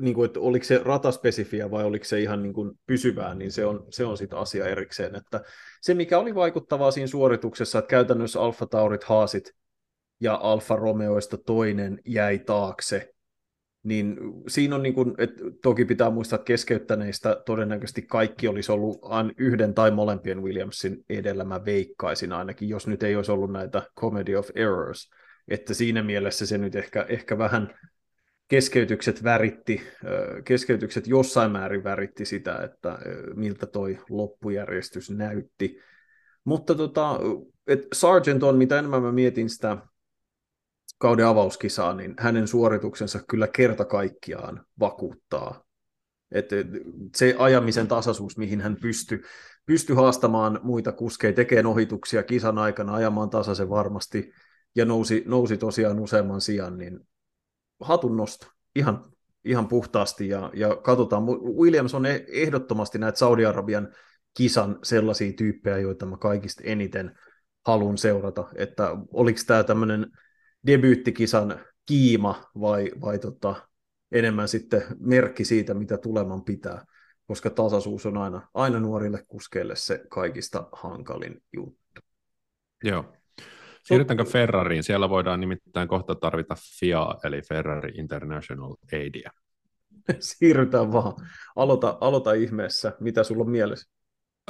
[0.00, 3.66] niin kuin, että oliko se rataspesifiä vai oliko se ihan niin kuin pysyvää, niin se
[3.66, 5.14] on, se on sitten asia erikseen.
[5.14, 5.40] Että
[5.80, 9.54] se, mikä oli vaikuttavaa siinä suorituksessa, että käytännössä Alfa Taurit, Haasit
[10.20, 13.12] ja Alfa Romeoista toinen jäi taakse,
[13.82, 14.16] niin
[14.48, 18.98] siinä on, niin kuin, että toki pitää muistaa, että keskeyttäneistä todennäköisesti kaikki olisi ollut
[19.36, 24.34] yhden tai molempien Williamsin edellä, mä veikkaisin ainakin, jos nyt ei olisi ollut näitä Comedy
[24.34, 25.10] of Errors,
[25.48, 27.74] että siinä mielessä se nyt ehkä, ehkä vähän
[28.48, 29.82] keskeytykset väritti,
[30.44, 32.98] keskeytykset jossain määrin väritti sitä, että
[33.34, 35.78] miltä toi loppujärjestys näytti.
[36.44, 37.18] Mutta tota,
[37.66, 39.78] et Sargent on, mitä enemmän mä mietin sitä
[40.98, 45.64] kauden avauskisaa, niin hänen suorituksensa kyllä kerta kaikkiaan vakuuttaa.
[46.32, 46.48] Et
[47.16, 49.22] se ajamisen tasaisuus, mihin hän pystyi
[49.66, 54.32] pysty haastamaan muita kuskeja, tekemään ohituksia kisan aikana, ajamaan tasaisen varmasti,
[54.74, 57.00] ja nousi, nousi tosiaan useamman sijaan, niin
[57.80, 58.46] hatun nosto.
[58.76, 59.12] Ihan,
[59.44, 61.26] ihan puhtaasti, ja, ja katsotaan.
[61.56, 63.88] Williams on e-, ehdottomasti näitä Saudi-Arabian
[64.36, 67.18] kisan sellaisia tyyppejä, joita mä kaikista eniten
[67.66, 70.06] haluan seurata, että oliko tämä tämmöinen
[70.66, 73.68] debyyttikisan kiima vai, vai tota,
[74.12, 76.84] enemmän sitten merkki siitä, mitä tuleman pitää,
[77.26, 82.00] koska tasaisuus on aina, aina nuorille kuskeille se kaikista hankalin juttu.
[82.84, 83.12] Joo.
[83.84, 84.82] Siirrytäänkö Ferrariin?
[84.82, 89.30] Siellä voidaan nimittäin kohta tarvita FIA, eli Ferrari International Aidia.
[90.18, 91.12] Siirrytään vaan.
[91.56, 92.92] Aloita, aloita ihmeessä.
[93.00, 93.90] Mitä sulla on mielessä?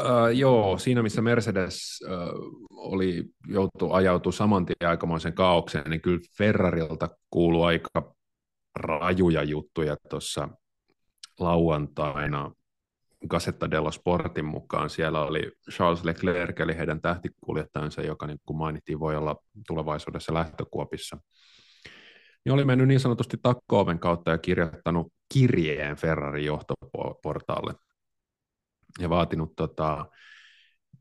[0.01, 6.21] Uh, joo, siinä missä Mercedes uh, oli joutu ajautu saman tien aikamoisen kaaukseen, niin kyllä
[6.39, 8.15] Ferrarilta kuuluu aika
[8.77, 10.49] rajuja juttuja tuossa
[11.41, 12.51] lauantaina
[13.29, 14.91] Gazzetta dello Sportin mukaan.
[14.91, 21.19] Siellä oli Charles Leclerc, eli heidän tähtikuljettajansa, joka niin kuin mainittiin voi olla tulevaisuudessa lähtökuopissa.
[22.45, 27.75] Niin oli mennyt niin sanotusti takkooven kautta ja kirjoittanut kirjeen Ferrarin johtoportaalle
[29.01, 30.07] ja vaatinut tota,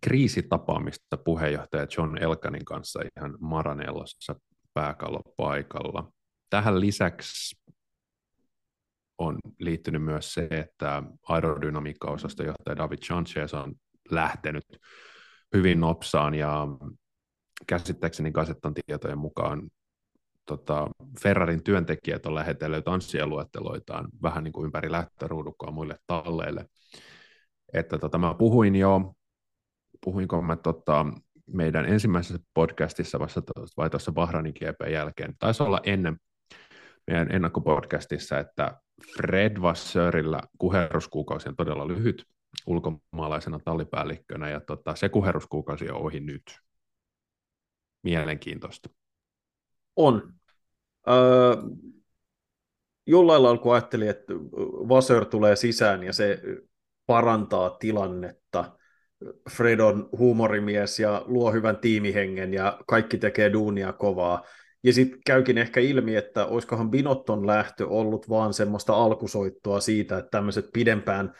[0.02, 4.36] kriisitapaamista puheenjohtaja John Elkanin kanssa ihan Maranellossa
[4.74, 6.12] pääkallopaikalla.
[6.50, 7.62] Tähän lisäksi
[9.26, 13.76] on liittynyt myös se, että aerodynamiikkaosaston johtaja David Sanchez on
[14.12, 14.66] lähtenyt
[15.56, 16.68] hyvin nopsaan ja
[17.68, 19.70] käsittääkseni kasettan tietojen mukaan
[20.46, 20.88] tota,
[21.24, 26.66] Ferrarin työntekijät on lähetellyt tanssialuetteloitaan vähän niin kuin ympäri lähtöruudukkoa muille talleille–
[27.74, 29.14] että tota, mä puhuin jo,
[30.04, 31.06] puhuinko mä tota,
[31.48, 33.42] meidän ensimmäisessä podcastissa vasta
[33.78, 36.18] vai tuossa Bahrainin GP jälkeen, taisi olla ennen
[37.08, 38.82] meidän ennakkopodcastissa, että
[39.18, 42.26] Fred Vassörillä kuherruskuukausi on todella lyhyt
[42.68, 46.44] ulkomaalaisena tallipäällikkönä, ja tota, se kuherruskuukausi on ohi nyt.
[48.04, 48.90] Mielenkiintoista.
[49.96, 50.34] On.
[51.10, 51.56] Öö,
[53.08, 54.34] jollain lailla kun ajattelin, että
[54.90, 56.42] Vassör tulee sisään ja se
[57.06, 58.78] parantaa tilannetta.
[59.50, 64.44] Fred on huumorimies ja luo hyvän tiimihengen ja kaikki tekee duunia kovaa.
[64.84, 70.30] Ja sitten käykin ehkä ilmi, että olisikohan Binotton lähtö ollut vaan semmoista alkusoittoa siitä, että
[70.30, 71.34] tämmöiset pidempään,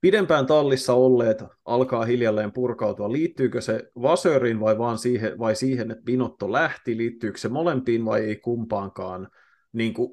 [0.00, 3.12] pidempään tallissa olleet alkaa hiljalleen purkautua.
[3.12, 6.96] Liittyykö se Vasörin vai, vaan siihen, vai siihen, että Binotto lähti?
[6.96, 9.28] Liittyykö se molempiin vai ei kumpaankaan?
[9.72, 10.12] Niin kuin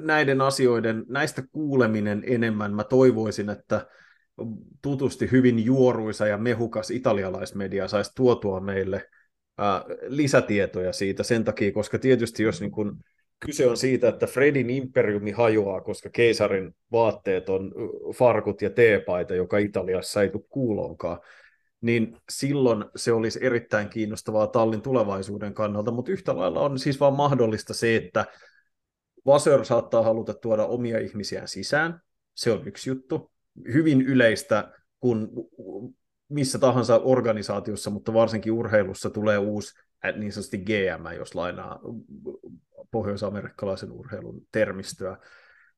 [0.00, 3.86] näiden asioiden, näistä kuuleminen enemmän, mä toivoisin, että
[4.82, 9.08] tutusti hyvin juoruisa ja mehukas italialaismedia saisi tuotua meille
[10.06, 13.00] lisätietoja siitä sen takia, koska tietysti jos niin kun,
[13.40, 17.72] kyse on siitä, että Fredin imperiumi hajoaa, koska keisarin vaatteet on
[18.14, 21.20] farkut ja teepaita, joka Italiassa ei tule kuuloonkaan,
[21.80, 27.12] niin silloin se olisi erittäin kiinnostavaa tallin tulevaisuuden kannalta, mutta yhtä lailla on siis vaan
[27.12, 28.24] mahdollista se, että
[29.26, 32.00] Vassör saattaa haluta tuoda omia ihmisiään sisään,
[32.34, 33.32] se on yksi juttu.
[33.72, 35.30] Hyvin yleistä, kun
[36.28, 39.74] missä tahansa organisaatiossa, mutta varsinkin urheilussa tulee uusi
[40.16, 41.80] niin sanotusti GM, jos lainaa
[42.90, 45.16] pohjois-amerikkalaisen urheilun termistöä.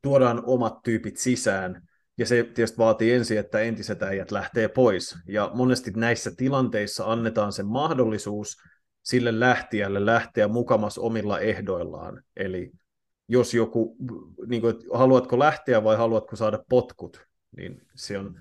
[0.02, 5.18] Tuodaan omat tyypit sisään, ja se tietysti vaatii ensin, että entiset äijät lähtee pois.
[5.26, 8.56] Ja monesti näissä tilanteissa annetaan se mahdollisuus
[9.02, 12.22] sille lähtijälle lähteä mukamas omilla ehdoillaan.
[12.36, 12.72] Eli
[13.28, 13.96] jos joku,
[14.46, 18.34] niin kuin, haluatko lähteä vai haluatko saada potkut, niin se on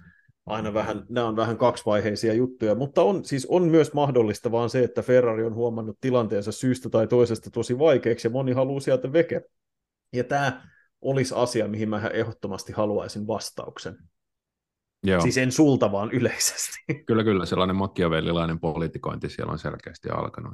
[0.47, 4.83] aina vähän, nämä on vähän kaksivaiheisia juttuja, mutta on, siis on myös mahdollista vaan se,
[4.83, 9.41] että Ferrari on huomannut tilanteensa syystä tai toisesta tosi vaikeaksi ja moni haluaa sieltä veke.
[10.13, 10.61] Ja tämä
[11.01, 13.97] olisi asia, mihin mä ehdottomasti haluaisin vastauksen.
[15.03, 15.21] Joo.
[15.21, 17.03] Siis en sulta, vaan yleisesti.
[17.05, 17.45] Kyllä, kyllä.
[17.45, 20.53] Sellainen makiavellilainen politikointi siellä on selkeästi alkanut.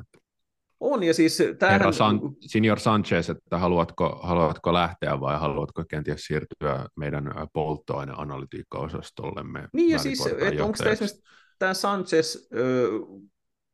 [0.86, 1.80] On, ja siis tämähän...
[1.80, 9.68] Herra San, Senior Sanchez, että haluatko, haluatko lähteä vai haluatko kenties siirtyä meidän polttoaineanalytiikka-osastollemme?
[9.74, 11.24] Niin, ja siis, että onko tämä esimerkiksi
[11.60, 12.50] tämä Sanchez,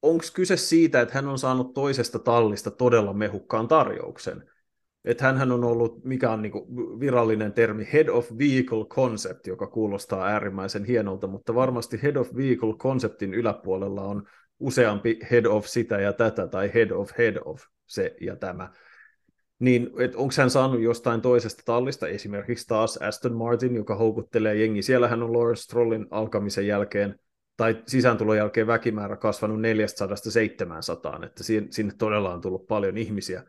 [0.02, 4.50] onko kyse siitä, että hän on saanut toisesta tallista todella mehukkaan tarjouksen?
[5.06, 6.54] Että hän on ollut, mikä on niin
[7.00, 12.74] virallinen termi, Head of Vehicle Concept, joka kuulostaa äärimmäisen hienolta, mutta varmasti Head of Vehicle
[12.74, 14.28] Conceptin yläpuolella on
[14.60, 18.70] useampi Head of sitä ja tätä, tai Head of Head of se ja tämä.
[19.60, 24.82] Niin, onko hän saanut jostain toisesta tallista, esimerkiksi taas Aston Martin, joka houkuttelee jengi.
[24.82, 27.20] Siellähän on Lawrence Strollin alkamisen jälkeen
[27.58, 33.44] tai sisääntulon jälkeen väkimäärä kasvanut 400-700, että sinne todella on tullut paljon ihmisiä.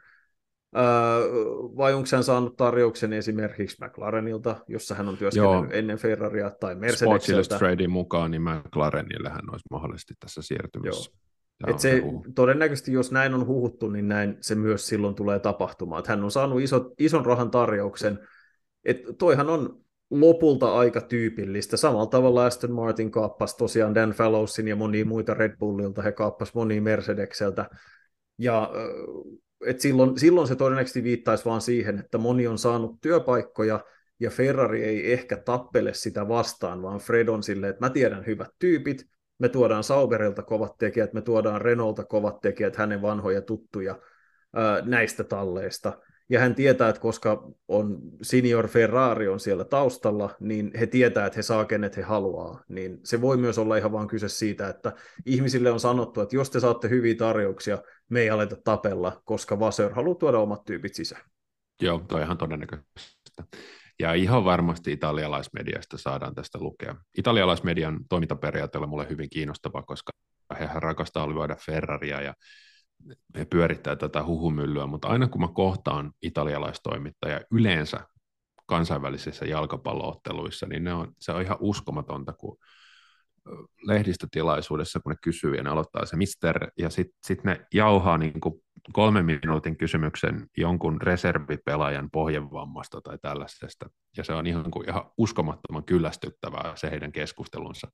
[1.76, 5.78] Vai onko hän saanut tarjouksen esimerkiksi McLarenilta, jossa hän on työskennellyt Joo.
[5.78, 7.04] ennen Ferraria, tai Mercedekseltä?
[7.04, 11.12] Sports Illustratedin mukaan, niin McLarenille hän olisi mahdollisesti tässä siirtymässä.
[11.66, 12.02] Et se,
[12.34, 15.98] todennäköisesti, jos näin on huhuttu, niin näin se myös silloin tulee tapahtumaan.
[15.98, 18.18] Että hän on saanut iso, ison rahan tarjouksen.
[18.84, 19.80] Et toihan on
[20.10, 21.76] lopulta aika tyypillistä.
[21.76, 26.52] Samalla tavalla Aston Martin kaappasi tosiaan Dan Fallowsin ja monia muita Red Bullilta, he kaappasi
[26.54, 27.70] monia Mercedekseltä.
[28.38, 28.70] Ja
[29.66, 33.84] et silloin, silloin se todennäköisesti viittaisi vaan siihen, että moni on saanut työpaikkoja,
[34.20, 38.50] ja Ferrari ei ehkä tappele sitä vastaan, vaan Fred on silleen, että mä tiedän hyvät
[38.58, 39.06] tyypit,
[39.38, 43.98] me tuodaan Sauberilta kovat tekijät, me tuodaan Renaulta kovat tekijät, hänen vanhoja tuttuja
[44.54, 45.92] ää, näistä talleista–
[46.30, 51.36] ja hän tietää, että koska on senior Ferrari on siellä taustalla, niin he tietää, että
[51.36, 52.62] he saa kenet he haluaa.
[52.68, 54.92] Niin se voi myös olla ihan vain kyse siitä, että
[55.26, 59.94] ihmisille on sanottu, että jos te saatte hyviä tarjouksia, me ei aleta tapella, koska Vaser
[59.94, 61.22] haluaa tuoda omat tyypit sisään.
[61.82, 62.88] Joo, toi ihan todennäköistä.
[63.98, 66.96] Ja ihan varmasti italialaismediasta saadaan tästä lukea.
[67.18, 70.12] Italialaismedian toimintaperiaate on mulle hyvin kiinnostava, koska
[70.58, 72.34] he rakastaa lyödä Ferraria ja
[73.38, 78.00] he pyörittää tätä huhumyllyä, mutta aina kun mä kohtaan italialaistoimittajia yleensä
[78.66, 82.56] kansainvälisissä jalkapallootteluissa, niin ne on, se on ihan uskomatonta, kun
[83.82, 88.40] lehdistötilaisuudessa, kun ne kysyy ja ne aloittaa se mister, ja sitten sit ne jauhaa niin
[88.40, 88.54] kuin
[88.92, 95.84] kolmen minuutin kysymyksen jonkun reservipelaajan pohjevammasta tai tällaisesta, ja se on ihan, kuin ihan uskomattoman
[95.84, 97.88] kyllästyttävää se heidän keskustelunsa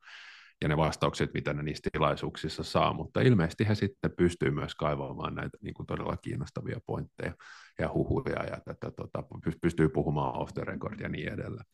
[0.63, 5.35] ja ne vastaukset, mitä ne niissä tilaisuuksissa saa, mutta ilmeisesti he sitten pystyy myös kaivamaan
[5.35, 7.33] näitä niin kuin todella kiinnostavia pointteja
[7.79, 9.25] ja huhuja ja tätä, tota,
[9.61, 11.67] pystyy puhumaan off the record ja niin edelleen.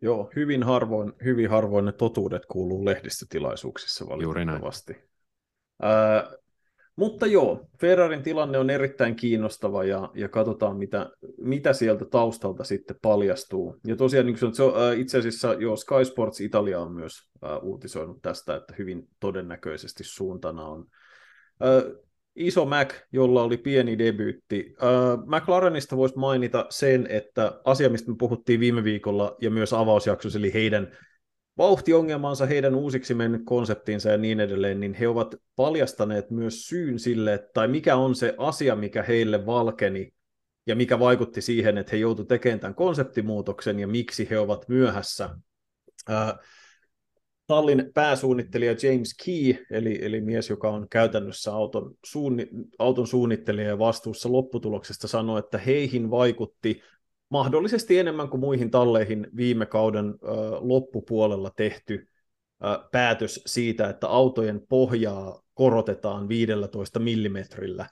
[0.00, 4.92] Joo, hyvin harvoin, hyvin harvoin ne totuudet kuuluu lehdistötilaisuuksissa valitettavasti.
[4.92, 5.04] Juuri
[5.78, 6.43] näin.
[6.96, 12.96] Mutta joo, Ferrarin tilanne on erittäin kiinnostava ja, ja katsotaan, mitä, mitä sieltä taustalta sitten
[13.02, 13.76] paljastuu.
[13.86, 17.12] Ja tosiaan niin se on, itse asiassa jo Sky Sports Italia on myös
[17.44, 20.86] äh, uutisoinut tästä, että hyvin todennäköisesti suuntana on
[21.62, 21.92] äh,
[22.36, 24.74] iso Mac, jolla oli pieni debyytti.
[24.82, 30.38] Äh, McLarenista voisi mainita sen, että asia, mistä me puhuttiin viime viikolla ja myös avausjaksossa,
[30.38, 30.96] eli heidän
[31.58, 37.48] vauhtiongelmansa, heidän uusiksi mennyt konseptinsa ja niin edelleen, niin he ovat paljastaneet myös syyn sille,
[37.54, 40.14] tai mikä on se asia, mikä heille valkeni
[40.66, 45.30] ja mikä vaikutti siihen, että he joutuivat tekemään tämän konseptimuutoksen ja miksi he ovat myöhässä.
[47.46, 53.78] Tallin pääsuunnittelija James Key, eli, eli mies, joka on käytännössä auton, suunni, auton suunnittelija ja
[53.78, 56.82] vastuussa lopputuloksesta, sanoi, että heihin vaikutti
[57.34, 60.14] mahdollisesti enemmän kuin muihin talleihin viime kauden ö,
[60.60, 62.08] loppupuolella tehty
[62.64, 67.86] ö, päätös siitä, että autojen pohjaa korotetaan 15 millimetrillä,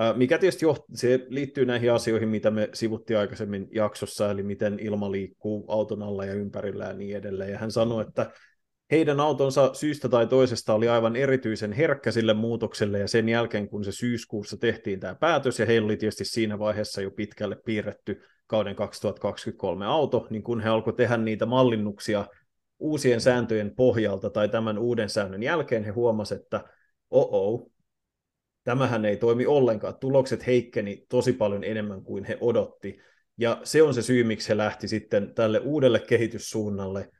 [0.00, 4.78] ö, mikä tietysti joht- se liittyy näihin asioihin, mitä me sivuttiin aikaisemmin jaksossa, eli miten
[4.78, 7.52] ilma liikkuu auton alla ja ympärillä ja niin edelleen.
[7.52, 8.30] Ja hän sanoi, että
[8.90, 13.84] heidän autonsa syystä tai toisesta oli aivan erityisen herkkä sille muutokselle, ja sen jälkeen, kun
[13.84, 18.76] se syyskuussa tehtiin tämä päätös, ja heillä oli tietysti siinä vaiheessa jo pitkälle piirretty kauden
[18.76, 22.26] 2023 auto, niin kun he alkoivat tehdä niitä mallinnuksia
[22.78, 26.64] uusien sääntöjen pohjalta tai tämän uuden säännön jälkeen, he huomasivat, että
[27.10, 27.70] oh
[28.64, 29.94] tämähän ei toimi ollenkaan.
[29.96, 32.98] Tulokset heikkeni tosi paljon enemmän kuin he odotti.
[33.38, 37.10] Ja se on se syy, miksi he lähti sitten tälle uudelle kehityssuunnalle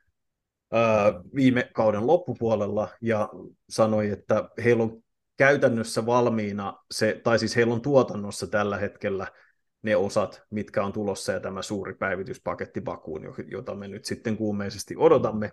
[0.71, 3.29] ää, viime kauden loppupuolella ja
[3.69, 5.03] sanoi, että heillä on
[5.37, 9.27] käytännössä valmiina se, tai siis heillä on tuotannossa tällä hetkellä
[9.83, 14.95] ne osat, mitkä on tulossa ja tämä suuri päivityspaketti Bakuun, jota me nyt sitten kuumeisesti
[14.97, 15.51] odotamme.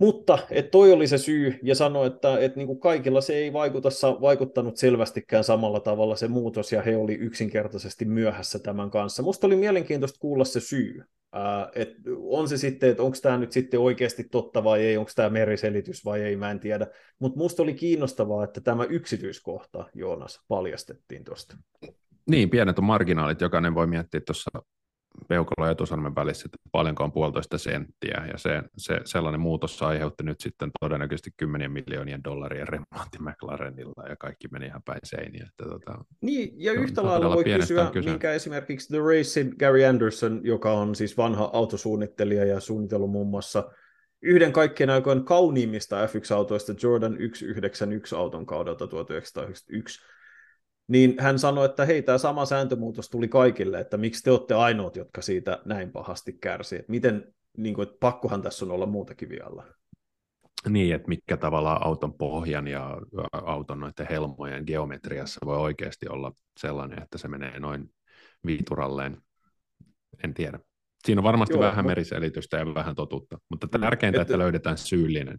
[0.00, 3.52] Mutta että toi oli se syy ja sanoi, että, että niin kuin kaikilla se ei
[3.52, 3.88] vaikuta,
[4.20, 9.22] vaikuttanut selvästikään samalla tavalla se muutos ja he oli yksinkertaisesti myöhässä tämän kanssa.
[9.22, 11.02] Musta oli mielenkiintoista kuulla se syy.
[11.32, 11.88] Ää, et
[12.18, 16.04] on se sitten, että onko tämä nyt sitten oikeasti totta vai ei, onko tämä meriselitys
[16.04, 16.86] vai ei, mä en tiedä.
[17.18, 21.56] Mutta musta oli kiinnostavaa, että tämä yksityiskohta, Joonas, paljastettiin tuosta.
[22.28, 24.50] Niin, pienet on marginaalit, jokainen voi miettiä tuossa
[25.28, 30.24] peukalo ja etusormen välissä, että paljonko on puolitoista senttiä, ja se, se, sellainen muutos aiheutti
[30.24, 35.46] nyt sitten todennäköisesti kymmenien miljoonien dollarien remontti McLarenilla, ja kaikki meni ihan päin seiniä.
[35.48, 40.40] Että, tota, niin, ja yhtä lailla voi kysyä, kysyä, minkä esimerkiksi The Racing Gary Anderson,
[40.44, 43.70] joka on siis vanha autosuunnittelija ja suunnitellut muun muassa
[44.22, 50.00] yhden kaikkien aikojen kauniimmista F1-autoista Jordan 191 auton kaudelta 1991,
[50.88, 54.96] niin hän sanoi, että hei, tämä sama sääntömuutos tuli kaikille, että miksi te olette ainoat,
[54.96, 56.84] jotka siitä näin pahasti kärsii.
[56.88, 59.64] Miten, niin kuin, että pakkohan tässä on olla muutakin vielä.
[60.68, 62.98] Niin, että mikä tavalla auton pohjan ja
[63.32, 67.90] auton noiden helmojen geometriassa voi oikeasti olla sellainen, että se menee noin
[68.46, 69.16] viituralleen.
[70.24, 70.58] En tiedä.
[71.04, 71.88] Siinä on varmasti Joo, vähän mutta...
[71.88, 75.38] meriselitystä ja vähän totuutta, mutta tärkeintä, että, että löydetään syyllinen.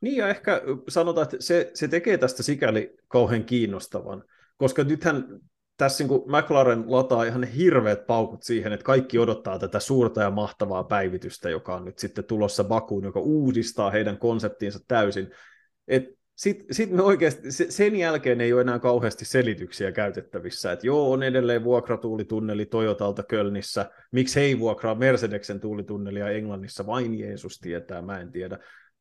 [0.00, 4.24] Niin ja ehkä sanotaan, että se, se tekee tästä sikäli kauhean kiinnostavan,
[4.56, 5.40] koska nythän
[5.76, 10.84] tässä niin McLaren lataa ihan hirveät paukut siihen, että kaikki odottaa tätä suurta ja mahtavaa
[10.84, 15.30] päivitystä, joka on nyt sitten tulossa Bakuun, joka uudistaa heidän konseptiinsa täysin.
[16.34, 21.22] Sitten sit me oikeasti, sen jälkeen ei ole enää kauheasti selityksiä käytettävissä, että joo, on
[21.22, 28.20] edelleen vuokratuulitunneli Toyotalta Kölnissä, miksi he ei vuokraa Mercedeksen tuulitunnelia Englannissa, vain Jeesus tietää, mä
[28.20, 28.58] en tiedä.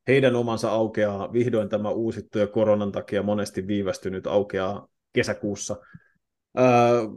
[0.08, 5.76] Heidän omansa aukeaa, vihdoin tämä uusittu ja koronan takia monesti viivästynyt aukeaa kesäkuussa,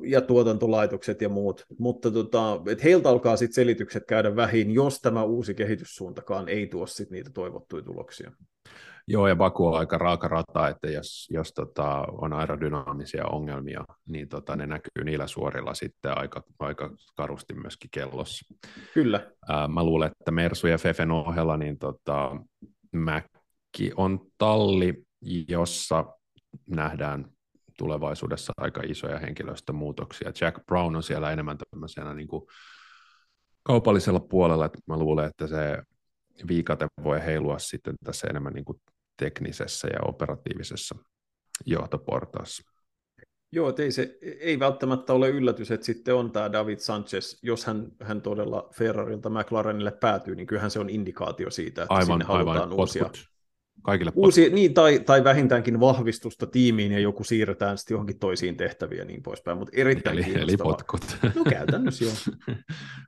[0.06, 5.22] ja tuotantolaitokset ja muut, mutta tota, et heiltä alkaa sitten selitykset käydä vähin, jos tämä
[5.22, 8.32] uusi kehityssuuntakaan ei tuo sit niitä toivottuja tuloksia.
[9.06, 14.28] Joo, ja Baku on aika raaka rata, että jos, jos tota, on aerodynaamisia ongelmia, niin
[14.28, 18.54] tota, ne näkyy niillä suorilla sitten aika, aika karusti myöskin kellossa.
[18.94, 19.30] Kyllä.
[19.48, 22.36] Ää, mä luulen, että Mersu ja Fefen ohella, niin tota,
[22.92, 25.04] Mäkki on talli,
[25.48, 26.04] jossa
[26.68, 27.24] nähdään
[27.78, 30.32] tulevaisuudessa aika isoja henkilöstömuutoksia.
[30.40, 32.46] Jack Brown on siellä enemmän tämmöisenä niin kuin
[33.62, 35.82] kaupallisella puolella, että mä luulen, että se
[36.48, 38.80] viikate voi heilua sitten tässä enemmän niin kuin
[39.16, 40.94] teknisessä ja operatiivisessa
[41.66, 42.70] johtoportaassa.
[43.52, 47.86] Joo, ei, se, ei välttämättä ole yllätys, että sitten on tämä David Sanchez, jos hän,
[48.02, 52.56] hän todella Ferrarilta McLarenille päätyy, niin kyllähän se on indikaatio siitä, että aivan, sinne halutaan
[52.56, 53.33] aivan, uusia, potkut
[53.82, 58.98] kaikille Uusi, niin, tai, tai vähintäänkin vahvistusta tiimiin ja joku siirretään sitten johonkin toisiin tehtäviin
[58.98, 61.16] ja niin poispäin, mutta erittäin eli, eli potkut.
[61.34, 62.14] No käytännössä joo.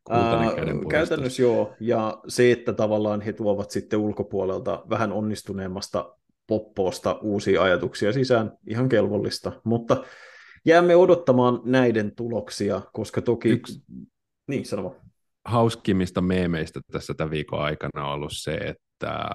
[0.91, 8.13] käytännössä joo, ja se, että tavallaan he tuovat sitten ulkopuolelta vähän onnistuneemmasta poppoosta uusia ajatuksia
[8.13, 10.05] sisään, ihan kelvollista, mutta
[10.65, 13.49] jäämme odottamaan näiden tuloksia, koska toki...
[13.49, 13.83] Yksi...
[14.49, 14.97] Niin, sano
[15.45, 19.29] Hauskimmista meemeistä tässä tämän viikon aikana on ollut se, että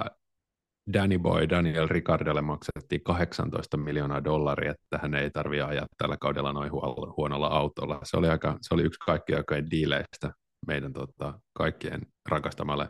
[0.94, 6.54] Danny Boy Daniel Ricardelle maksettiin 18 miljoonaa dollaria, että hän ei tarvitse ajaa tällä kaudella
[6.54, 6.72] noin
[7.18, 8.00] huonolla autolla.
[8.04, 10.32] Se oli, aika, se oli yksi kaikkien aikojen diileistä
[10.68, 12.90] meidän tota, kaikkien rakastamalle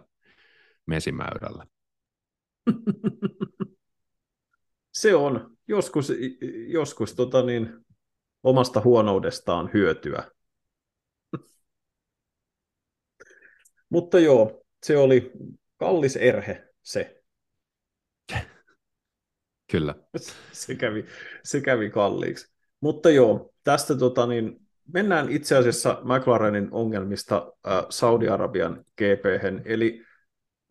[0.88, 1.66] mesimäyrälle.
[4.94, 6.14] Se on joskus,
[6.68, 7.86] joskus tota niin,
[8.44, 10.32] omasta huonoudestaan hyötyä.
[13.90, 15.32] Mutta joo, se oli
[15.78, 17.21] kallis erhe se.
[19.72, 19.96] Kyllä.
[20.52, 21.06] se, kävi,
[21.44, 22.52] se kävi kalliiksi.
[22.82, 24.62] Mutta joo, tästä tota, niin,
[24.94, 29.26] mennään itse asiassa McLarenin ongelmista äh, Saudi-Arabian gp
[29.66, 30.04] eli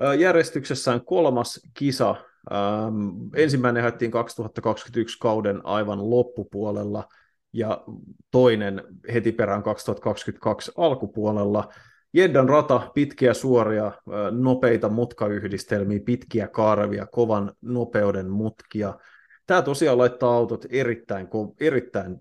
[0.03, 2.17] äh, järjestyksessään kolmas kisa.
[2.53, 7.09] Ähm, ensimmäinen haettiin 2021 kauden aivan loppupuolella
[7.53, 7.85] ja
[8.31, 11.73] toinen heti perään 2022 alkupuolella.
[12.13, 13.93] Jeddan rata, pitkiä suoria,
[14.31, 18.99] nopeita mutkayhdistelmiä, pitkiä kaarevia, kovan nopeuden mutkia.
[19.47, 21.29] Tämä tosiaan laittaa autot erittäin,
[21.61, 22.17] erittäin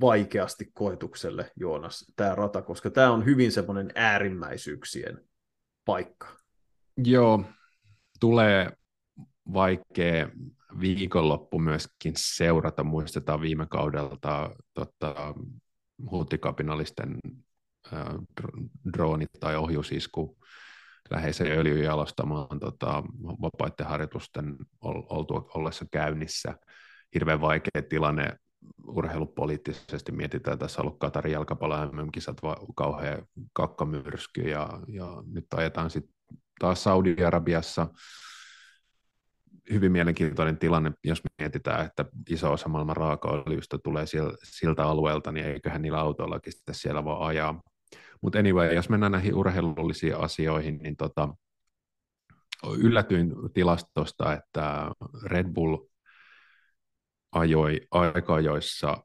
[0.00, 5.20] vaikeasti koetukselle, Joonas, tämä rata, koska tämä on hyvin semmoinen äärimmäisyyksien
[5.84, 6.28] paikka.
[6.96, 7.44] Joo,
[8.20, 8.70] tulee
[9.52, 10.28] vaikea
[10.80, 12.84] viikonloppu myöskin seurata.
[12.84, 15.34] Muistetaan viime kaudelta tota,
[16.10, 17.18] huutikapinallisten
[18.92, 20.38] droonit tai ohjusisku
[21.10, 26.54] läheisen öljyn jalostamaan tota, vapaiden harjoitusten oltua ollessa käynnissä.
[27.14, 28.36] Hirveän vaikea tilanne
[28.86, 32.36] urheilupoliittisesti mietitään, tässä on ollut Katarin jalkapallo MM-kisat,
[32.76, 36.14] kauhean kakkamyrsky ja, ja nyt ajetaan sitten
[36.58, 37.86] taas Saudi-Arabiassa
[39.70, 44.04] hyvin mielenkiintoinen tilanne, jos mietitään, että iso osa maailman raakaöljystä tulee
[44.42, 47.60] siltä alueelta, niin eiköhän niillä autoillakin sitten siellä vaan ajaa.
[48.24, 51.28] Mutta anyway, jos mennään näihin urheilullisiin asioihin, niin tota,
[52.78, 54.90] yllätyin tilastosta, että
[55.24, 55.76] Red Bull
[57.32, 59.04] ajoi aika joissa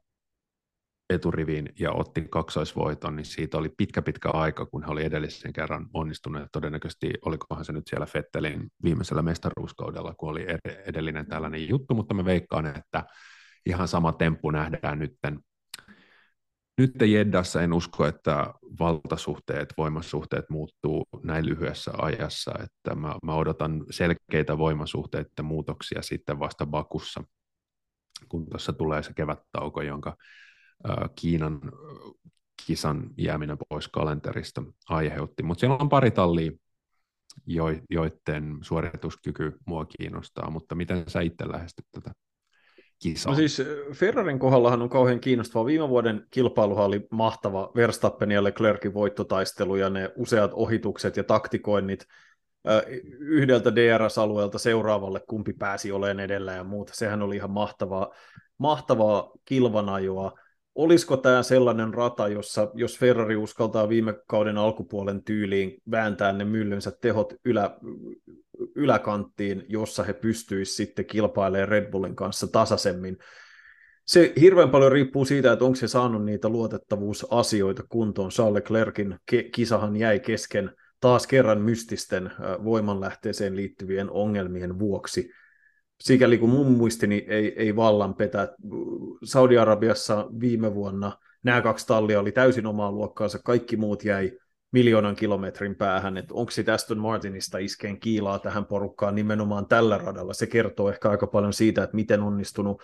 [1.10, 5.88] eturiviin ja otti kaksoisvoiton, niin siitä oli pitkä pitkä aika, kun he oli edellisen kerran
[5.94, 6.48] onnistuneet.
[6.52, 10.46] Todennäköisesti olikohan se nyt siellä Fettelin viimeisellä mestaruuskaudella, kun oli
[10.86, 13.04] edellinen tällainen juttu, mutta mä veikkaan, että
[13.66, 15.40] ihan sama temppu nähdään nytten.
[16.80, 23.84] Nyt Jeddassa en usko, että valtasuhteet, voimasuhteet muuttuu näin lyhyessä ajassa, että mä, mä odotan
[23.90, 27.24] selkeitä voimasuhteiden muutoksia sitten vasta Bakussa,
[28.28, 30.16] kun tuossa tulee se kevättauko, jonka
[31.14, 31.60] Kiinan
[32.66, 35.42] kisan jääminen pois kalenterista aiheutti.
[35.42, 36.50] Mutta siellä on pari tallia,
[37.90, 42.12] joiden suorituskyky mua kiinnostaa, mutta miten sä itse lähestyt tätä
[43.02, 43.32] kisaa?
[43.32, 45.66] No siis Ferrarin kohdallahan on kauhean kiinnostavaa.
[45.66, 52.06] Viime vuoden kilpailuhan oli mahtava Verstappen ja Leclercin voittotaistelu ja ne useat ohitukset ja taktikoinnit
[53.18, 56.94] yhdeltä DRS-alueelta seuraavalle, kumpi pääsi olemaan edellä ja muuta.
[56.94, 58.14] Sehän oli ihan mahtavaa,
[58.58, 60.38] mahtavaa kilvanajoa
[60.74, 66.92] olisiko tämä sellainen rata, jossa jos Ferrari uskaltaa viime kauden alkupuolen tyyliin vääntää ne myllynsä
[67.00, 67.76] tehot ylä,
[68.74, 73.18] yläkanttiin, jossa he pystyisivät sitten kilpailemaan Red Bullin kanssa tasaisemmin.
[74.06, 78.30] Se hirveän paljon riippuu siitä, että onko se saanut niitä luotettavuusasioita kuntoon.
[78.30, 79.18] Charles Leclerkin
[79.52, 82.30] kisahan jäi kesken taas kerran mystisten
[82.64, 85.30] voimanlähteeseen liittyvien ongelmien vuoksi
[86.00, 88.54] sikäli kuin mun muistini ei, ei vallan petä.
[89.24, 94.32] Saudi-Arabiassa viime vuonna nämä kaksi tallia oli täysin omaa luokkaansa, kaikki muut jäi
[94.72, 100.32] miljoonan kilometrin päähän, että onko se Aston Martinista iskeen kiilaa tähän porukkaan nimenomaan tällä radalla.
[100.32, 102.82] Se kertoo ehkä aika paljon siitä, että miten onnistunut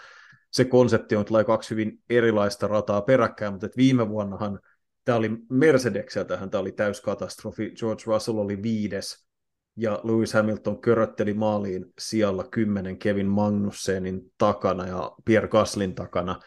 [0.51, 4.61] se konsepti on, että kaksi hyvin erilaista rataa peräkkäin, mutta viime vuonnahan
[5.05, 7.73] tämä oli Mercedekseltähän tämä oli täyskatastrofi.
[7.79, 9.26] George Russell oli viides,
[9.77, 16.41] ja Lewis Hamilton körötteli maaliin sijalla 10 Kevin Magnussenin takana ja Pierre Gaslin takana.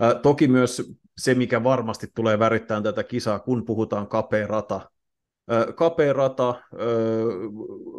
[0.00, 4.90] Ää, toki myös se, mikä varmasti tulee värittämään tätä kisaa, kun puhutaan kapea rata.
[5.48, 6.60] Ää, kapea rata, ää,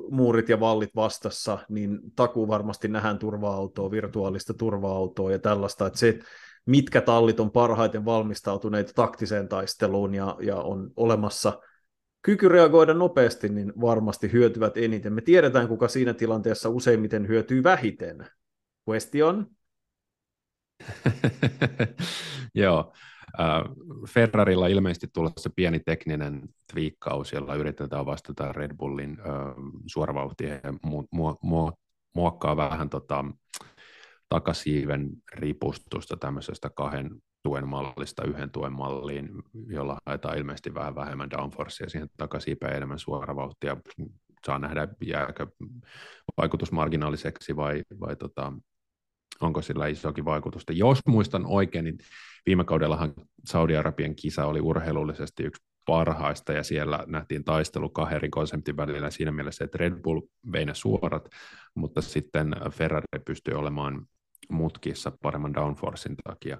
[0.10, 6.20] muurit ja vallit vastassa, niin takuu varmasti nähdään turva-autoa, virtuaalista turva-autoa ja tällaista, että se,
[6.66, 11.54] mitkä tallit on parhaiten valmistautuneita taktiseen taisteluun ja, ja on olemassa–
[12.24, 15.14] kyky reagoida nopeasti, niin varmasti hyötyvät eniten.
[15.14, 18.28] Me tiedetään, kuka siinä tilanteessa useimmiten hyötyy vähiten.
[18.90, 19.48] Question?
[22.56, 22.94] Joo.
[24.10, 26.42] Ferrarilla ilmeisesti tulossa pieni tekninen
[26.74, 29.18] twiikkaus, jolla yritetään vastata Red Bullin
[29.86, 31.78] suoravauhtiin ja mu- mu- mu-
[32.16, 33.26] muokkaa vähän tota,
[34.30, 37.10] takasiiven ripustusta tämmöisestä kahden
[37.44, 39.30] tuen mallista yhden tuen malliin,
[39.68, 43.78] jolla haetaan ilmeisesti vähän vähemmän downforcea siihen takaisin enemmän suoravauhtia.
[44.46, 45.48] Saa nähdä, jääkö
[46.38, 48.54] vaikutus marginaaliseksi vai, vai tota,
[49.42, 50.74] onko sillä isokin vaikutusta.
[50.74, 51.98] Jos muistan oikein, niin
[52.46, 53.14] viime kaudellahan
[53.46, 59.32] Saudi-Arabian kisa oli urheilullisesti yksi parhaista, ja siellä nähtiin taistelu kahden eri konseptin välillä siinä
[59.32, 60.22] mielessä, että Red Bull
[60.52, 61.30] vei ne suorat,
[61.76, 64.06] mutta sitten Ferrari pystyi olemaan
[64.50, 66.58] mutkissa paremman downforcein takia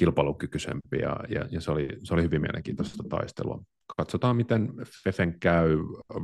[0.00, 3.62] kilpailukykyisempi ja, ja, ja se, oli, se oli hyvin mielenkiintoista taistelua.
[3.96, 4.72] Katsotaan, miten
[5.04, 5.78] Fefen käy.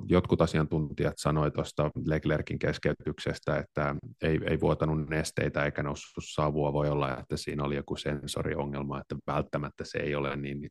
[0.08, 6.72] Jotkut asiantuntijat sanoivat tuosta Leclerkin keskeytyksestä, että ei, ei vuotanut nesteitä eikä noussut savua.
[6.72, 10.68] Voi olla, että siinä oli joku sensoriongelma, että välttämättä se ei ole niin,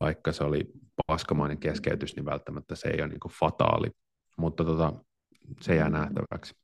[0.00, 0.64] vaikka se oli
[1.06, 3.90] paskamainen keskeytys, niin välttämättä se ei ole niin fataali.
[4.38, 4.92] Mutta tota,
[5.60, 6.54] se jää nähtäväksi.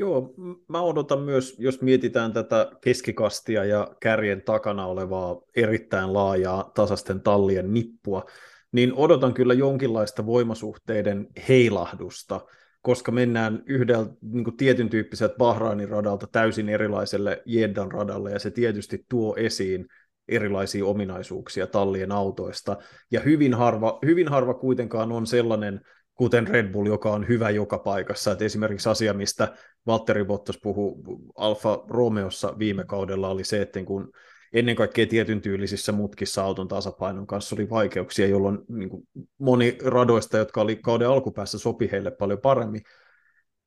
[0.00, 0.34] Joo,
[0.68, 7.74] mä odotan myös, jos mietitään tätä keskikastia ja kärjen takana olevaa erittäin laajaa tasasten tallien
[7.74, 8.24] nippua,
[8.72, 12.40] niin odotan kyllä jonkinlaista voimasuhteiden heilahdusta,
[12.82, 19.04] koska mennään yhdeltä niin tietyn tyyppiseltä Bahrainin radalta täysin erilaiselle Jeddan radalle, ja se tietysti
[19.08, 19.86] tuo esiin
[20.28, 22.76] erilaisia ominaisuuksia tallien autoista,
[23.10, 25.80] ja hyvin harva, hyvin harva kuitenkaan on sellainen
[26.14, 28.32] kuten Red Bull, joka on hyvä joka paikassa.
[28.32, 29.54] Et esimerkiksi asia, mistä
[29.86, 30.94] Valtteri Bottas puhui
[31.36, 34.12] Alfa Romeossa viime kaudella, oli se, että kun
[34.52, 39.08] ennen kaikkea tietyn tyylisissä mutkissa auton tasapainon kanssa oli vaikeuksia, jolloin niin kuin
[39.38, 42.82] moni radoista, jotka oli kauden alkupäässä, sopi heille paljon paremmin,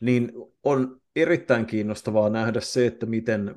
[0.01, 0.31] niin
[0.63, 3.55] on erittäin kiinnostavaa nähdä se, että miten,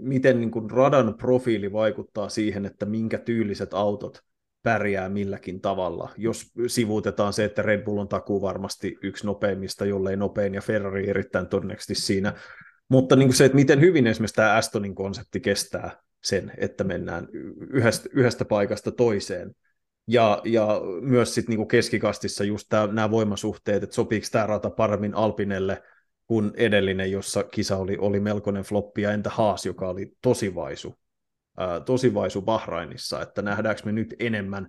[0.00, 4.22] miten niin kuin radan profiili vaikuttaa siihen, että minkä tyyliset autot
[4.62, 6.10] pärjää milläkin tavalla.
[6.16, 11.10] Jos sivuutetaan se, että Red Bull on takuu varmasti yksi nopeimmista, jollei nopein, ja Ferrari
[11.10, 12.32] erittäin todennäköisesti siinä.
[12.88, 15.90] Mutta niin kuin se, että miten hyvin esimerkiksi tämä Astonin konsepti kestää
[16.22, 17.28] sen, että mennään
[17.70, 19.54] yhdestä, yhdestä paikasta toiseen.
[20.06, 25.14] Ja, ja myös sitten niin keskikastissa just tää, nämä voimasuhteet, että sopiiko tämä rata paremmin
[25.14, 25.82] Alpinelle
[26.26, 30.94] kuin edellinen, jossa kisa oli, oli melkoinen floppi, ja entä Haas, joka oli tosi vaisu
[31.86, 34.68] tosi vaisu Bahrainissa, että nähdäänkö me nyt enemmän,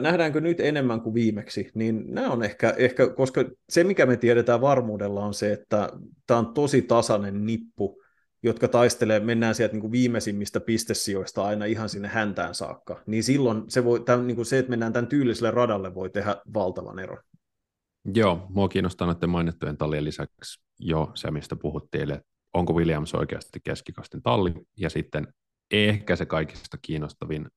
[0.00, 4.60] nähdäänkö nyt enemmän kuin viimeksi, niin nämä on ehkä, ehkä, koska se mikä me tiedetään
[4.60, 5.88] varmuudella on se, että
[6.26, 8.02] tämä on tosi tasainen nippu,
[8.42, 13.62] jotka taistelee, mennään sieltä niin kuin viimeisimmistä pistesijoista aina ihan sinne häntään saakka, niin silloin
[13.68, 17.18] se, voi, tämän, niin kuin se, että mennään tämän tyyliselle radalle, voi tehdä valtavan eron.
[18.14, 23.60] Joo, mua kiinnostaa näiden mainittujen tallien lisäksi jo se, mistä puhuttiin, että onko Williams oikeasti
[23.64, 25.28] keskikastin talli, ja sitten
[25.74, 27.48] ehkä se kaikista kiinnostavin,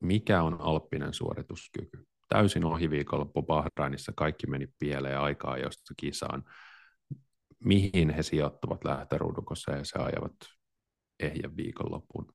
[0.00, 2.06] mikä on Alppinen suorituskyky.
[2.28, 6.44] Täysin ohi viikonloppu Bahrainissa kaikki meni pieleen aikaa josta kisaan.
[7.64, 10.32] Mihin he sijoittuvat lähtöruudukossa ja se ajavat
[11.20, 12.32] ehjän viikonloppuun.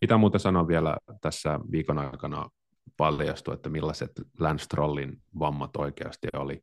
[0.00, 2.50] Pitää muuten sanoa vielä tässä viikon aikana
[2.96, 6.60] paljastu, että millaiset Lance Strollin vammat oikeasti oli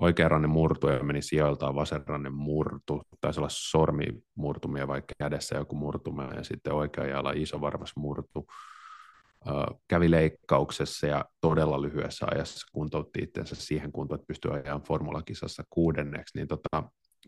[0.00, 6.44] oikeanranne murtu ja meni sijoiltaan vasenranne murtu, taisi olla sormimurtumia vaikka kädessä joku murtuma ja
[6.44, 8.46] sitten oikea jala iso varmas murtu.
[9.88, 16.38] kävi leikkauksessa ja todella lyhyessä ajassa kuntoutti itsensä siihen kuntoon, että pystyy ajamaan formulakisassa kuudenneksi,
[16.38, 16.82] niin tota,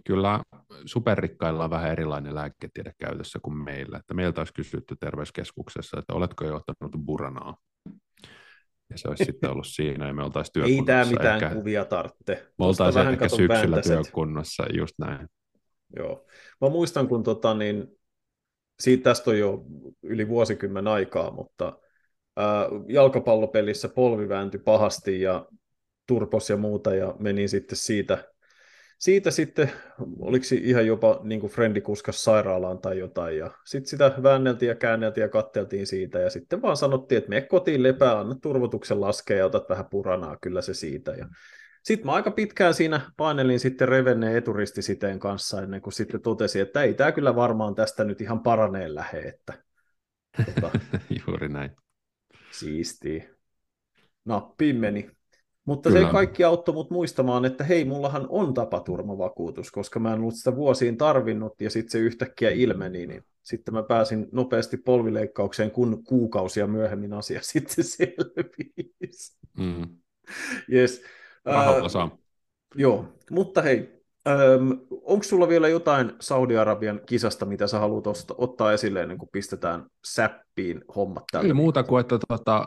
[0.04, 0.40] kyllä
[0.84, 3.98] superrikkailla on vähän erilainen lääketiede käytössä kuin meillä.
[3.98, 7.56] Että meiltä olisi kysytty terveyskeskuksessa, että oletko jo ottanut buranaa?
[8.90, 10.80] Ja se olisi sitten ollut siinä, ja me oltaisiin työkunnossa.
[10.80, 12.46] Ei tämä mitään ehkä, kuvia tarvitse.
[12.58, 13.92] Me oltaisiin ehkä syksyllä vääntäset.
[14.02, 15.28] työkunnossa, just näin.
[15.96, 16.26] Joo.
[16.60, 17.86] Mä muistan, kun tota, niin,
[18.80, 19.64] siitä tästä on jo
[20.02, 21.78] yli vuosikymmen aikaa, mutta
[22.36, 25.46] ää, jalkapallopelissä polvi vääntyi pahasti ja
[26.06, 28.24] turpos ja muuta, ja meni sitten siitä
[28.98, 29.72] siitä sitten,
[30.18, 34.74] oliko ihan jopa niin kuin frendi kuskas sairaalaan tai jotain, ja sitten sitä väänneltiin ja
[34.74, 39.36] käänneltiin ja katteltiin siitä, ja sitten vaan sanottiin, että me kotiin lepää, anna turvotuksen laskea
[39.36, 41.28] ja otat vähän puranaa, kyllä se siitä, ja
[41.82, 46.82] sitten mä aika pitkään siinä painelin sitten revenneen eturistisiteen kanssa ennen kuin sitten totesin, että
[46.82, 49.62] ei tämä kyllä varmaan tästä nyt ihan paraneen lähe, että
[50.46, 50.70] tota,
[51.26, 51.70] Juuri näin.
[52.50, 53.24] Siistiä.
[54.24, 55.10] Nappiin meni.
[55.66, 56.06] Mutta Kyllä.
[56.06, 60.56] se kaikki auttoi mut muistamaan, että hei, mullahan on tapaturmavakuutus, koska mä en ollut sitä
[60.56, 66.66] vuosiin tarvinnut ja sitten se yhtäkkiä ilmeni, niin sitten mä pääsin nopeasti polvileikkaukseen, kun kuukausia
[66.66, 69.36] myöhemmin asia sitten selvisi.
[69.58, 69.88] Mm.
[70.72, 71.02] Yes.
[71.44, 72.18] Rahalla saa.
[72.74, 78.06] Joo, mutta hei, ähm, onko sulla vielä jotain Saudi-Arabian kisasta, mitä sä haluat
[78.38, 82.66] ottaa esille ennen kuin pistetään säppiin hommat tällä Ei muuta kuin, että tota,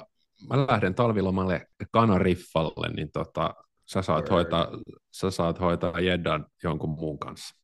[0.50, 3.54] mä lähden talvilomalle Kanariffalle, niin tota,
[3.86, 4.68] sä, saat hoitaa,
[5.12, 7.56] sä saat hoitaa Jeddan jonkun muun kanssa.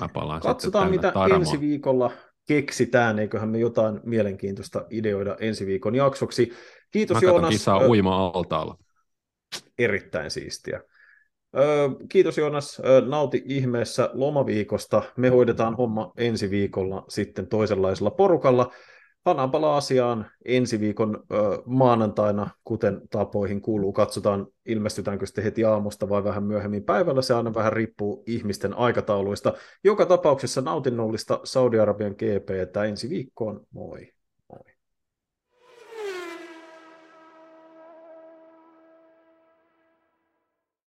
[0.00, 1.40] Mä palaan Katsotaan, mitä Taramoon.
[1.40, 2.10] ensi viikolla
[2.48, 6.52] keksitään, eiköhän me jotain mielenkiintoista ideoida ensi viikon jaksoksi.
[6.90, 7.50] Kiitos Mä Joonas.
[7.50, 8.78] kisaa uima-altaalla.
[9.78, 10.80] Erittäin siistiä.
[12.08, 15.02] Kiitos Joonas, nauti ihmeessä lomaviikosta.
[15.16, 18.72] Me hoidetaan homma ensi viikolla sitten toisenlaisella porukalla.
[19.24, 23.92] Pannaan palaa asiaan ensi viikon ö, maanantaina, kuten tapoihin kuuluu.
[23.92, 27.22] Katsotaan, ilmestytäänkö sitten heti aamusta vai vähän myöhemmin päivällä.
[27.22, 29.54] Se aina vähän riippuu ihmisten aikatauluista.
[29.84, 34.17] Joka tapauksessa nautinnollista Saudi-Arabian GP, että ensi viikkoon, moi!